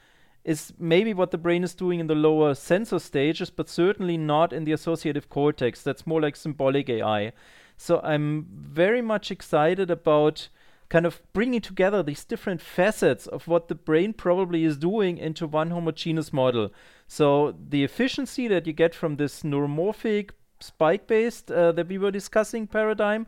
is 0.44 0.72
maybe 0.78 1.12
what 1.12 1.30
the 1.30 1.38
brain 1.38 1.64
is 1.64 1.74
doing 1.74 2.00
in 2.00 2.06
the 2.06 2.14
lower 2.14 2.54
sensor 2.54 2.98
stages, 2.98 3.50
but 3.50 3.68
certainly 3.68 4.16
not 4.16 4.52
in 4.52 4.64
the 4.64 4.72
associative 4.72 5.28
cortex. 5.28 5.82
That's 5.82 6.06
more 6.06 6.20
like 6.20 6.36
symbolic 6.36 6.88
AI. 6.88 7.32
So 7.76 8.00
I'm 8.02 8.46
very 8.50 9.02
much 9.02 9.30
excited 9.30 9.90
about 9.90 10.48
kind 10.88 11.04
of 11.04 11.20
bringing 11.32 11.60
together 11.60 12.02
these 12.02 12.24
different 12.24 12.60
facets 12.60 13.26
of 13.26 13.46
what 13.46 13.68
the 13.68 13.74
brain 13.74 14.12
probably 14.12 14.64
is 14.64 14.76
doing 14.76 15.18
into 15.18 15.46
one 15.46 15.70
homogeneous 15.70 16.32
model. 16.32 16.70
So 17.06 17.54
the 17.68 17.84
efficiency 17.84 18.48
that 18.48 18.66
you 18.66 18.72
get 18.72 18.94
from 18.94 19.16
this 19.16 19.42
neuromorphic 19.42 20.30
spike 20.60 21.06
based 21.06 21.50
uh, 21.50 21.72
that 21.72 21.88
we 21.88 21.98
were 21.98 22.10
discussing 22.10 22.66
paradigm 22.66 23.26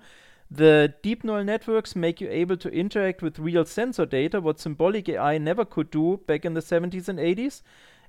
the 0.50 0.94
deep 1.02 1.22
neural 1.22 1.44
networks 1.44 1.94
make 1.94 2.20
you 2.20 2.28
able 2.28 2.56
to 2.56 2.68
interact 2.70 3.22
with 3.22 3.38
real 3.38 3.64
sensor 3.64 4.04
data, 4.04 4.40
what 4.40 4.58
symbolic 4.58 5.08
AI 5.08 5.38
never 5.38 5.64
could 5.64 5.90
do 5.90 6.20
back 6.26 6.44
in 6.44 6.54
the 6.54 6.60
70s 6.60 7.08
and 7.08 7.20
80s. 7.20 7.62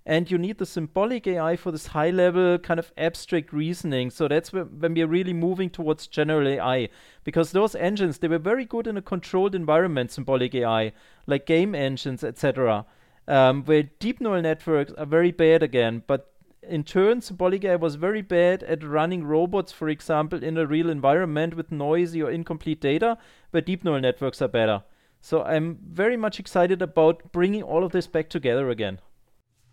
And 0.06 0.32
you 0.32 0.38
need 0.38 0.58
the 0.58 0.66
symbolic 0.66 1.28
AI 1.28 1.56
for 1.56 1.72
this 1.72 1.88
high 1.88 2.10
level 2.10 2.58
kind 2.58 2.80
of 2.80 2.92
abstract 2.98 3.54
reasoning. 3.54 4.10
So 4.10 4.28
that's 4.28 4.52
when 4.52 4.94
we're 4.94 5.08
really 5.08 5.34
moving 5.34 5.70
towards 5.70 6.08
general 6.08 6.48
AI. 6.48 6.90
Because 7.24 7.52
those 7.52 7.76
engines, 7.76 8.18
they 8.18 8.28
were 8.28 8.40
very 8.40 8.66
good 8.66 8.88
in 8.88 8.98
a 8.98 9.02
controlled 9.02 9.54
environment, 9.54 10.12
symbolic 10.12 10.56
AI, 10.56 10.94
like 11.28 11.46
game 11.46 11.76
engines, 11.76 12.24
etc. 12.24 12.86
Um, 13.28 13.64
where 13.66 13.84
deep 13.84 14.20
neural 14.20 14.42
networks 14.42 14.92
are 14.94 15.06
very 15.06 15.32
bad 15.32 15.62
again. 15.62 16.02
But 16.08 16.32
in 16.64 16.84
turn, 16.84 17.22
Symbolic 17.22 17.66
AI 17.66 17.76
was 17.76 17.96
very 17.96 18.22
bad 18.22 18.64
at 18.64 18.84
running 18.84 19.24
robots, 19.24 19.72
for 19.72 19.90
example, 19.90 20.44
in 20.44 20.58
a 20.58 20.66
real 20.66 20.90
environment 20.90 21.56
with 21.56 21.72
noisy 21.72 22.22
or 22.22 22.30
incomplete 22.30 22.80
data, 22.80 23.18
where 23.50 23.62
deep 23.62 23.84
neural 23.84 24.02
networks 24.02 24.42
are 24.42 24.48
better. 24.48 24.84
So 25.22 25.44
I'm 25.44 25.80
very 25.84 26.18
much 26.18 26.40
excited 26.40 26.82
about 26.82 27.32
bringing 27.32 27.64
all 27.64 27.84
of 27.84 27.92
this 27.92 28.08
back 28.08 28.30
together 28.30 28.70
again. 28.70 29.00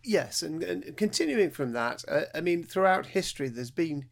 Yes, 0.04 0.42
and, 0.42 0.62
and 0.62 0.96
continuing 0.96 1.50
from 1.50 1.72
that, 1.72 2.04
uh, 2.08 2.22
I 2.34 2.40
mean, 2.40 2.64
throughout 2.64 3.06
history, 3.06 3.48
there's 3.48 3.70
been 3.70 4.06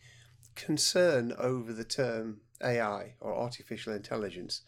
concern 0.54 1.32
over 1.38 1.72
the 1.72 1.84
term 1.84 2.40
AI 2.62 3.14
or 3.20 3.34
artificial 3.34 3.92
intelligence. 3.92 4.62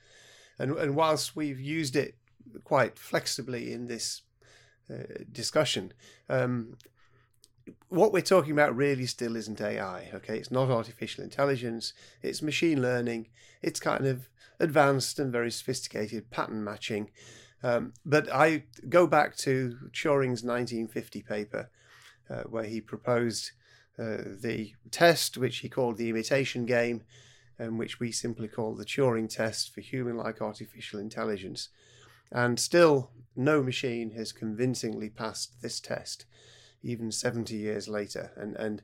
And, 0.59 0.73
and 0.73 0.95
whilst 0.95 1.35
we've 1.35 1.61
used 1.61 1.97
it 1.97 2.17
quite 2.65 2.99
flexibly 2.99 3.73
in 3.73 3.87
this 3.87 4.23
uh, 4.91 5.25
discussion, 5.31 5.93
um, 6.29 6.77
what 7.89 8.13
we're 8.13 8.23
talking 8.23 8.53
about 8.53 8.77
really 8.77 9.07
still 9.07 9.37
isn't 9.37 9.61
AI, 9.61 10.11
okay? 10.15 10.39
It's 10.39 10.51
not 10.51 10.71
artificial 10.71 11.25
intelligence, 11.25 11.93
it's 12.23 12.43
machine 12.43 12.81
learning, 12.81 13.29
it's 13.63 13.81
kind 13.81 14.07
of 14.07 14.29
advanced 14.61 15.19
and 15.19 15.33
very 15.33 15.51
sophisticated 15.51 16.31
pattern 16.31 16.65
matching. 16.65 17.11
Um, 17.63 17.93
but 18.05 18.33
I 18.33 18.65
go 18.89 19.07
back 19.07 19.37
to 19.39 19.77
Turing's 19.93 20.45
1950 20.45 21.23
paper, 21.23 21.71
uh, 22.31 22.43
where 22.43 22.65
he 22.65 22.81
proposed 22.81 23.53
uh, 23.99 24.23
the 24.41 24.75
test, 24.91 25.37
which 25.37 25.59
he 25.59 25.69
called 25.69 25.97
the 25.97 26.09
imitation 26.09 26.67
game, 26.67 27.03
and 27.59 27.79
which 27.79 27.99
we 27.99 28.13
simply 28.13 28.47
call 28.47 28.75
the 28.75 28.85
Turing 28.85 29.29
test 29.29 29.75
for 29.75 29.81
human 29.81 30.17
like 30.17 30.41
artificial 30.41 31.01
intelligence. 31.01 31.71
And 32.31 32.61
still, 32.61 33.11
no 33.35 33.63
machine 33.63 34.13
has 34.13 34.33
convincingly 34.33 35.09
passed 35.09 35.61
this 35.63 35.81
test 35.81 36.27
even 36.83 37.11
70 37.11 37.57
years 37.57 37.89
later. 37.89 38.33
And, 38.37 38.57
and 38.57 38.83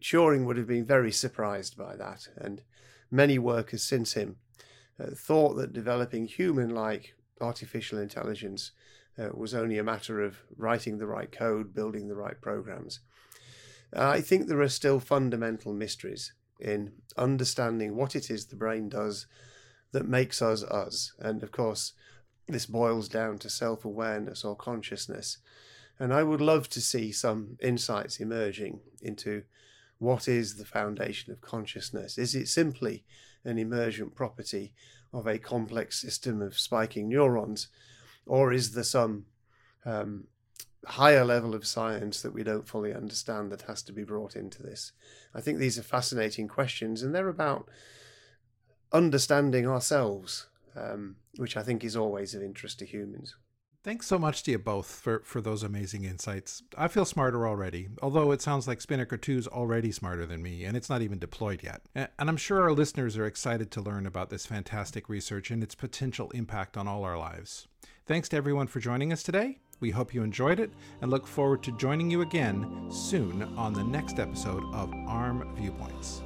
Turing 0.00 0.44
would 0.44 0.56
have 0.56 0.66
been 0.66 0.84
very 0.84 1.12
surprised 1.12 1.76
by 1.76 1.96
that. 1.96 2.28
And 2.36 2.62
many 3.10 3.38
workers 3.38 3.82
since 3.82 4.14
him 4.14 4.36
uh, 4.98 5.10
thought 5.14 5.54
that 5.54 5.72
developing 5.72 6.26
human 6.26 6.70
like 6.70 7.14
artificial 7.40 7.98
intelligence 7.98 8.72
uh, 9.18 9.28
was 9.34 9.54
only 9.54 9.78
a 9.78 9.84
matter 9.84 10.22
of 10.22 10.38
writing 10.56 10.98
the 10.98 11.06
right 11.06 11.30
code, 11.32 11.74
building 11.74 12.08
the 12.08 12.14
right 12.14 12.40
programs. 12.40 13.00
Uh, 13.94 14.08
I 14.08 14.20
think 14.20 14.46
there 14.46 14.60
are 14.60 14.68
still 14.68 15.00
fundamental 15.00 15.72
mysteries 15.72 16.32
in 16.60 16.92
understanding 17.16 17.96
what 17.96 18.16
it 18.16 18.30
is 18.30 18.46
the 18.46 18.56
brain 18.56 18.88
does 18.88 19.26
that 19.92 20.08
makes 20.08 20.42
us 20.42 20.62
us. 20.64 21.12
And 21.18 21.42
of 21.42 21.52
course, 21.52 21.92
this 22.48 22.66
boils 22.66 23.08
down 23.08 23.38
to 23.38 23.50
self 23.50 23.84
awareness 23.84 24.44
or 24.44 24.56
consciousness. 24.56 25.38
And 25.98 26.12
I 26.12 26.22
would 26.22 26.40
love 26.40 26.68
to 26.70 26.80
see 26.80 27.10
some 27.10 27.56
insights 27.62 28.20
emerging 28.20 28.80
into 29.00 29.44
what 29.98 30.28
is 30.28 30.56
the 30.56 30.66
foundation 30.66 31.32
of 31.32 31.40
consciousness. 31.40 32.18
Is 32.18 32.34
it 32.34 32.48
simply 32.48 33.04
an 33.44 33.58
emergent 33.58 34.14
property 34.14 34.74
of 35.16 35.26
a 35.26 35.38
complex 35.38 36.00
system 36.00 36.42
of 36.42 36.58
spiking 36.58 37.08
neurons, 37.08 37.68
or 38.26 38.52
is 38.52 38.72
there 38.72 38.84
some 38.84 39.24
um, 39.84 40.24
higher 40.84 41.24
level 41.24 41.54
of 41.54 41.66
science 41.66 42.22
that 42.22 42.34
we 42.34 42.42
don't 42.42 42.68
fully 42.68 42.92
understand 42.92 43.50
that 43.50 43.62
has 43.62 43.82
to 43.82 43.92
be 43.92 44.04
brought 44.04 44.36
into 44.36 44.62
this? 44.62 44.92
I 45.34 45.40
think 45.40 45.58
these 45.58 45.78
are 45.78 45.82
fascinating 45.82 46.48
questions, 46.48 47.02
and 47.02 47.14
they're 47.14 47.28
about 47.28 47.68
understanding 48.92 49.66
ourselves, 49.66 50.46
um, 50.76 51.16
which 51.36 51.56
I 51.56 51.62
think 51.62 51.82
is 51.82 51.96
always 51.96 52.34
of 52.34 52.42
interest 52.42 52.78
to 52.80 52.86
humans. 52.86 53.36
Thanks 53.86 54.08
so 54.08 54.18
much 54.18 54.42
to 54.42 54.50
you 54.50 54.58
both 54.58 54.90
for, 54.90 55.20
for 55.20 55.40
those 55.40 55.62
amazing 55.62 56.02
insights. 56.02 56.64
I 56.76 56.88
feel 56.88 57.04
smarter 57.04 57.46
already, 57.46 57.86
although 58.02 58.32
it 58.32 58.42
sounds 58.42 58.66
like 58.66 58.80
Spinnaker 58.80 59.16
2 59.16 59.38
is 59.38 59.46
already 59.46 59.92
smarter 59.92 60.26
than 60.26 60.42
me, 60.42 60.64
and 60.64 60.76
it's 60.76 60.90
not 60.90 61.02
even 61.02 61.20
deployed 61.20 61.62
yet. 61.62 61.82
And 61.94 62.08
I'm 62.18 62.36
sure 62.36 62.62
our 62.62 62.72
listeners 62.72 63.16
are 63.16 63.26
excited 63.26 63.70
to 63.70 63.80
learn 63.80 64.04
about 64.04 64.28
this 64.28 64.44
fantastic 64.44 65.08
research 65.08 65.52
and 65.52 65.62
its 65.62 65.76
potential 65.76 66.32
impact 66.32 66.76
on 66.76 66.88
all 66.88 67.04
our 67.04 67.16
lives. 67.16 67.68
Thanks 68.06 68.28
to 68.30 68.36
everyone 68.36 68.66
for 68.66 68.80
joining 68.80 69.12
us 69.12 69.22
today. 69.22 69.60
We 69.78 69.90
hope 69.90 70.12
you 70.12 70.24
enjoyed 70.24 70.58
it 70.58 70.72
and 71.00 71.08
look 71.08 71.24
forward 71.24 71.62
to 71.62 71.76
joining 71.76 72.10
you 72.10 72.22
again 72.22 72.88
soon 72.90 73.40
on 73.56 73.72
the 73.72 73.84
next 73.84 74.18
episode 74.18 74.64
of 74.74 74.92
ARM 75.06 75.54
Viewpoints. 75.54 76.22